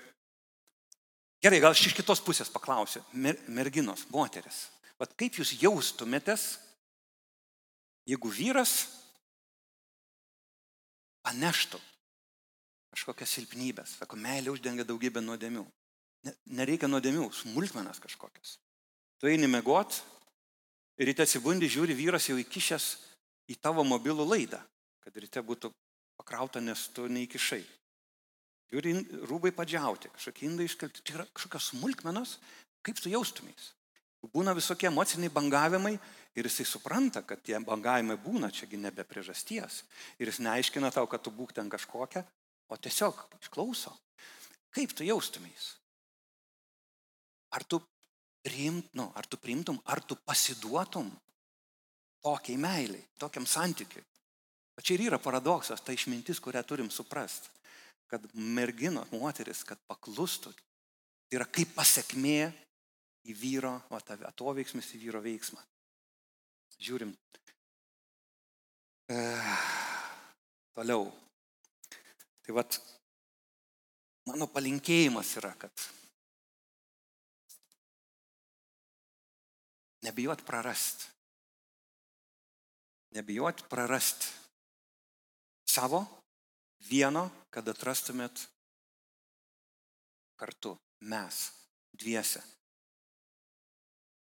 gerai, 1.42 1.58
gal 1.64 1.74
aš 1.74 1.88
iš 1.88 1.96
kitos 1.98 2.22
pusės 2.22 2.52
paklausiu. 2.54 3.02
Mer, 3.18 3.40
merginos, 3.50 4.06
moteris. 4.14 4.68
Vat 5.00 5.12
kaip 5.18 5.40
jūs 5.40 5.56
jaustumėtės, 5.58 6.46
jeigu 8.06 8.30
vyras 8.30 8.78
paneštų 11.26 11.82
kažkokias 12.94 13.34
silpnybės. 13.36 13.98
Sako, 14.00 14.16
meilė 14.16 14.54
uždengia 14.54 14.86
daugybę 14.86 15.20
nuodėmių. 15.20 15.66
Nereikia 16.50 16.88
nuodėmių, 16.90 17.28
smulkmenas 17.34 18.00
kažkokias. 18.02 18.56
Tu 19.20 19.30
eini 19.30 19.48
mėgot 19.50 20.00
ir 21.00 21.10
ryte 21.10 21.24
atsibundi, 21.24 21.68
žiūri, 21.70 21.96
vyras 21.96 22.28
jau 22.28 22.36
įkišęs 22.40 22.86
į 23.52 23.56
tavo 23.62 23.84
mobilų 23.86 24.26
laidą, 24.26 24.60
kad 25.04 25.16
ryte 25.22 25.42
būtų 25.44 25.70
pakrauta, 26.18 26.60
nes 26.60 26.88
tu 26.96 27.06
neįkišai. 27.12 27.62
Žiūri, 28.72 28.92
rūbai 29.30 29.52
padžiauti, 29.54 30.10
kažkokie 30.16 30.48
indai 30.48 30.66
iškelti. 30.66 31.04
Tai 31.06 31.20
yra 31.20 31.26
kažkokios 31.30 31.70
smulkmenos, 31.70 32.36
kaip 32.86 32.98
tu 32.98 33.12
jaustumės. 33.12 33.70
Būna 34.32 34.56
visokie 34.56 34.88
emociniai 34.88 35.30
bangavimai 35.30 35.92
ir 36.34 36.48
jisai 36.48 36.66
supranta, 36.66 37.22
kad 37.22 37.44
tie 37.46 37.60
bangavimai 37.62 38.16
būna, 38.18 38.50
čiagi 38.50 38.80
nebe 38.80 39.04
priežasties. 39.06 39.84
Ir 40.18 40.32
jis 40.32 40.40
neaiškina 40.42 40.90
tau, 40.90 41.06
kad 41.06 41.22
tu 41.22 41.30
būk 41.30 41.54
ten 41.54 41.70
kažkokia, 41.70 42.24
o 42.66 42.76
tiesiog 42.76 43.22
išklauso. 43.38 43.94
Kaip 44.74 44.96
tu 44.96 45.06
jaustumės? 45.06 45.76
Ar 47.54 47.64
tu, 47.64 47.80
priimt, 48.42 48.88
nu, 48.98 49.10
ar 49.14 49.26
tu 49.26 49.38
priimtum, 49.38 49.78
ar 49.84 50.02
tu 50.02 50.16
pasiduotum 50.16 51.10
tokiai 52.24 52.58
meiliai, 52.58 53.04
tokiam 53.18 53.46
santykiui? 53.46 54.02
O 54.76 54.82
čia 54.84 54.96
ir 54.96 55.06
yra 55.06 55.18
paradoksas, 55.22 55.80
ta 55.80 55.94
išmintis, 55.94 56.42
kurią 56.42 56.64
turim 56.66 56.90
suprasti 56.92 57.54
kad 58.06 58.22
merginos, 58.34 59.10
moteris, 59.10 59.64
kad 59.66 59.80
paklustų, 59.90 60.52
tai 61.26 61.38
yra 61.38 61.46
kaip 61.50 61.74
pasiekmė 61.74 62.52
į 63.26 63.34
vyro, 63.36 63.74
o 63.90 63.98
atoveiksmis 63.98 64.92
į 64.94 65.02
vyro 65.06 65.22
veiksmą. 65.24 65.62
Žiūrim. 66.86 67.12
E, 69.10 69.16
toliau. 70.76 71.08
Tai 72.46 72.54
vad, 72.54 72.78
mano 74.30 74.46
palinkėjimas 74.54 75.34
yra, 75.40 75.50
kad 75.58 75.88
nebijot 80.06 80.44
prarast. 80.46 81.10
Nebijot 83.10 83.64
prarast 83.68 84.28
savo 85.66 86.04
vieno, 86.86 87.28
kad 87.50 87.66
atrastumėt 87.68 88.46
kartu 90.38 90.76
mes, 91.08 91.50
dviese. 91.96 92.42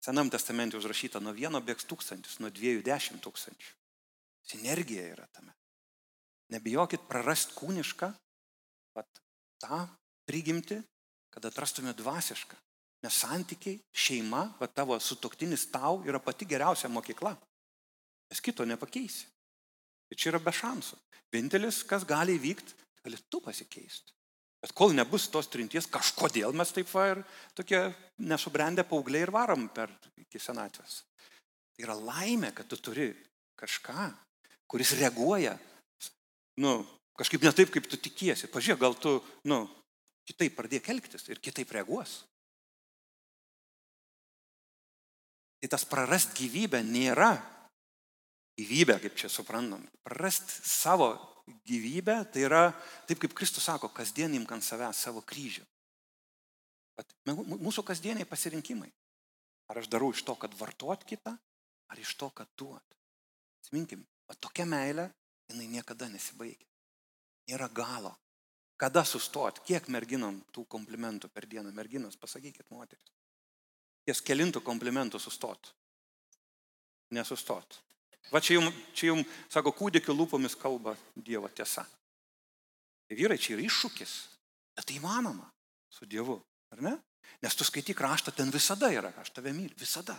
Senam 0.04 0.30
testamente 0.30 0.78
užrašyta 0.78 1.20
nuo 1.20 1.34
vieno 1.36 1.60
bėgs 1.60 1.88
tūkstantis, 1.90 2.38
nuo 2.40 2.52
dviejų 2.54 2.84
dešimt 2.86 3.20
tūkstančių. 3.24 3.72
Sinergija 4.48 5.04
yra 5.12 5.26
tame. 5.34 5.52
Nebijokit 6.54 7.02
prarast 7.10 7.52
kūnišką, 7.58 8.08
pat 8.96 9.20
tą 9.60 9.82
prigimti, 10.30 10.78
kad 11.34 11.44
atrastumėt 11.50 11.98
dvasišką. 12.00 12.56
Nes 13.04 13.14
santykiai, 13.22 13.78
šeima, 13.94 14.42
va 14.58 14.66
tavo 14.66 14.96
sutoktinis 14.98 15.68
tau 15.70 16.02
yra 16.06 16.18
pati 16.18 16.48
geriausia 16.50 16.90
mokykla. 16.90 17.36
Nes 18.28 18.42
kito 18.42 18.66
nepakeisi. 18.66 19.26
Ir 20.10 20.18
čia 20.18 20.32
yra 20.32 20.40
be 20.42 20.52
šansų. 20.54 20.98
Vienintelis, 21.32 21.82
kas 21.86 22.06
gali 22.08 22.34
įvykti, 22.38 22.74
gali 23.04 23.20
tu 23.30 23.40
pasikeisti. 23.44 24.14
Bet 24.58 24.72
kol 24.74 24.94
nebus 24.96 25.28
tos 25.30 25.46
trinties, 25.52 25.86
kažkodėl 25.86 26.54
mes 26.56 26.72
taip 26.74 26.88
va 26.90 27.04
ir 27.12 27.20
tokie 27.54 27.78
nesubrendę 28.26 28.82
paaugliai 28.88 29.28
ir 29.28 29.30
varom 29.34 29.68
per 29.70 29.92
iki 30.18 30.40
senatvės. 30.42 31.04
Tai 31.76 31.84
yra 31.86 31.94
laimė, 31.94 32.50
kad 32.56 32.66
tu 32.66 32.80
turi 32.82 33.12
kažką, 33.58 34.08
kuris 34.66 34.96
reaguoja, 34.98 35.54
nu, 36.58 36.80
kažkaip 37.18 37.46
ne 37.46 37.52
taip, 37.54 37.70
kaip 37.74 37.86
tu 37.86 38.00
tikiesi. 38.02 38.50
Pažiūrėk, 38.50 38.80
gal 38.82 38.98
tu, 38.98 39.14
nu, 39.46 39.62
kitaip 40.26 40.58
pradėk 40.58 40.90
elgtis 40.90 41.28
ir 41.30 41.38
kitaip 41.42 41.70
reaguos. 41.76 42.24
Tai 45.58 45.70
tas 45.72 45.84
prarast 45.88 46.36
gyvybę 46.38 46.82
nėra 46.86 47.32
gyvybę, 48.58 48.98
kaip 49.02 49.16
čia 49.18 49.30
suprantam. 49.30 49.84
Prarasti 50.06 50.62
savo 50.66 51.12
gyvybę, 51.66 52.20
tai 52.32 52.44
yra, 52.46 52.62
taip 53.08 53.22
kaip 53.22 53.34
Kristus 53.36 53.68
sako, 53.68 53.90
kasdien 53.94 54.34
imk 54.34 54.52
ant 54.54 54.66
savęs 54.66 55.04
savo 55.06 55.22
kryžių. 55.22 55.64
Bet 56.98 57.14
mūsų 57.28 57.84
kasdieniai 57.86 58.26
pasirinkimai. 58.26 58.90
Ar 59.70 59.78
aš 59.82 59.90
darau 59.92 60.10
iš 60.10 60.24
to, 60.26 60.34
kad 60.40 60.54
vartot 60.58 61.04
kitą, 61.06 61.36
ar 61.88 62.00
iš 62.00 62.14
to, 62.18 62.30
kad 62.34 62.48
duot. 62.58 62.96
Atsiminkim, 63.60 64.02
o 64.26 64.34
tokia 64.34 64.66
meilė, 64.66 65.06
jinai 65.52 65.68
niekada 65.76 66.08
nesibaigia. 66.10 66.66
Nėra 67.48 67.68
galo. 67.72 68.14
Kada 68.78 69.04
sustot? 69.06 69.60
Kiek 69.66 69.88
merginom 69.90 70.40
tų 70.54 70.64
komplimentų 70.70 71.30
per 71.34 71.46
dieną? 71.50 71.72
Merginos, 71.74 72.16
pasakykit, 72.20 72.66
moteris. 72.70 73.17
Ties 74.08 74.22
kelintų 74.24 74.62
komplimentų 74.64 75.20
sustot. 75.20 75.68
Nesustot. 77.12 77.76
Va 78.32 78.40
čia 78.40 78.56
jums, 78.56 78.76
čia 78.96 79.10
jums, 79.10 79.28
sako, 79.52 79.74
kūdikio 79.76 80.14
lūpomis 80.16 80.56
kalba 80.56 80.94
Dievo 81.12 81.48
tiesa. 81.52 81.84
Tai 83.08 83.16
vyrai, 83.16 83.36
čia 83.40 83.54
yra 83.56 83.66
iššūkis, 83.68 84.14
bet 84.76 84.88
tai 84.88 84.96
įmanoma 84.96 85.46
su 85.92 86.08
Dievu, 86.08 86.38
ar 86.72 86.82
ne? 86.84 86.94
Nes 87.44 87.56
tu 87.56 87.64
skaityk 87.68 88.00
raštą, 88.00 88.32
ten 88.32 88.52
visada 88.52 88.88
yra, 88.92 89.12
aš 89.20 89.34
tave 89.36 89.52
myliu, 89.52 89.76
visada. 89.80 90.16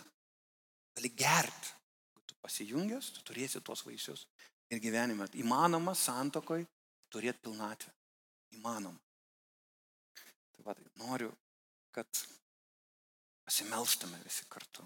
Gali 0.97 1.09
gerti. 1.17 1.75
Tu 2.29 2.37
pasijungęs, 2.45 3.11
tu 3.15 3.25
turėsi 3.25 3.61
tuos 3.65 3.81
vaisius. 3.85 4.27
Ir 4.69 4.81
gyvenime 4.81 5.25
įmanoma 5.41 5.95
santokoj 5.97 6.61
turėti 7.09 7.41
pilnatvę. 7.45 7.93
Įmanoma. 8.57 9.01
Tai 10.53 10.65
va, 10.65 10.77
tai 10.77 10.85
noriu, 11.01 11.29
kad 11.93 12.09
pasimelstume 13.49 14.19
visi 14.21 14.45
kartu. 14.45 14.85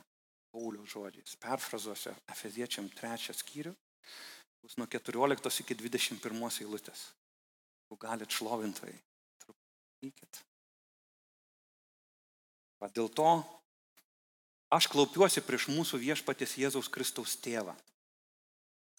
Pauliaus 0.54 0.94
žodžiais. 0.94 1.36
Perfrazuosiu 1.42 2.14
Efeziečiam 2.32 2.88
trečią 2.96 3.34
skyrių, 3.36 3.74
bus 4.64 4.78
nuo 4.80 4.88
14 4.88 5.64
iki 5.66 5.76
21 5.76 6.62
eilutės. 6.64 7.10
Jeigu 7.84 7.98
galit 8.00 8.32
šlovintojai, 8.32 8.96
truputį. 9.44 10.30
Dėl 12.94 13.10
to 13.16 13.28
aš 14.72 14.88
klaupiuosi 14.92 15.44
prieš 15.44 15.70
mūsų 15.72 16.00
viešpatės 16.00 16.58
Jėzaus 16.60 16.92
Kristaus 16.92 17.36
tėvą, 17.40 17.76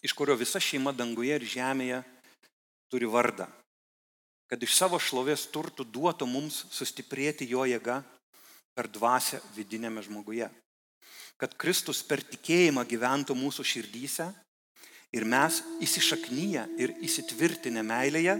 iš 0.05 0.13
kurio 0.17 0.35
visa 0.37 0.61
šeima 0.61 0.93
danguje 0.93 1.37
ir 1.37 1.45
žemėje 1.45 2.01
turi 2.89 3.09
vardą, 3.09 3.45
kad 4.49 4.61
iš 4.61 4.73
savo 4.77 4.97
šlovės 5.01 5.45
turtų 5.53 5.85
duotų 5.85 6.27
mums 6.29 6.65
sustiprėti 6.73 7.47
jo 7.49 7.65
jėga 7.69 8.01
per 8.75 8.91
dvasę 8.91 9.41
vidinėme 9.55 10.03
žmoguje 10.05 10.51
kad 11.37 11.55
Kristus 11.59 12.01
per 12.07 12.23
tikėjimą 12.23 12.85
gyventų 12.87 13.35
mūsų 13.35 13.65
širdyse 13.67 14.29
ir 15.15 15.25
mes 15.27 15.61
įsišaknyję 15.83 16.63
ir 16.79 16.93
įsitvirtinę 17.03 17.83
meilėje 17.83 18.37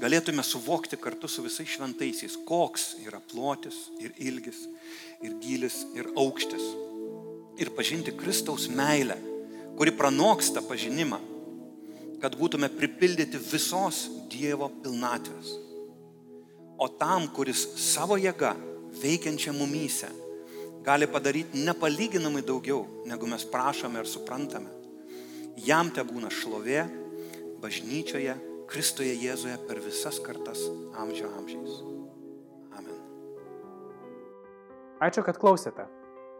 galėtume 0.00 0.44
suvokti 0.44 0.96
kartu 1.00 1.28
su 1.28 1.44
visais 1.44 1.68
šventaisiais, 1.68 2.36
koks 2.48 2.94
yra 3.04 3.20
plotis 3.32 3.76
ir 4.00 4.14
ilgis, 4.16 4.62
ir 5.24 5.34
gilis, 5.42 5.82
ir 5.96 6.08
aukštis. 6.16 6.62
Ir 7.60 7.68
pažinti 7.76 8.14
Kristaus 8.16 8.64
meilę, 8.72 9.18
kuri 9.76 9.92
pranoksta 9.92 10.62
pažinimą, 10.64 11.18
kad 12.22 12.36
būtume 12.40 12.70
pripildyti 12.72 13.40
visos 13.50 14.06
Dievo 14.30 14.70
pilnatvės. 14.80 15.52
O 16.80 16.88
tam, 16.96 17.26
kuris 17.34 17.66
savo 17.76 18.16
jėga 18.16 18.54
veikiančia 19.02 19.52
mumyse 19.52 20.08
gali 20.82 21.06
padaryti 21.06 21.64
nepalyginamai 21.64 22.42
daugiau, 22.42 22.86
negu 23.06 23.26
mes 23.28 23.44
prašome 23.44 24.00
ir 24.00 24.08
suprantame, 24.08 24.70
jam 25.60 25.90
te 25.92 26.02
būna 26.04 26.30
šlovė 26.32 26.86
bažnyčioje, 27.60 28.34
Kristuje 28.70 29.10
Jėzuje 29.18 29.56
per 29.66 29.80
visas 29.82 30.20
kartas 30.22 30.60
amžio 31.02 31.26
amžiais. 31.40 31.82
Amen. 32.78 33.00
Ačiū, 35.02 35.26
kad 35.26 35.40
klausėte. 35.42 35.88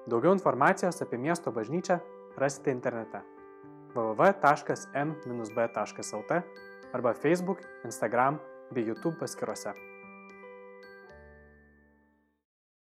Daugiau 0.07 0.31
informacijos 0.37 1.03
apie 1.03 1.19
miesto 1.19 1.51
bažnyčią 1.51 1.99
rasite 2.39 2.71
internete 2.71 3.21
www.m-b.lt 3.95 4.95
arba 6.95 7.15
Facebook, 7.15 7.59
Instagram 7.85 8.39
bei 8.71 8.87
YouTube 8.87 9.19
paskiruose. 9.19 9.90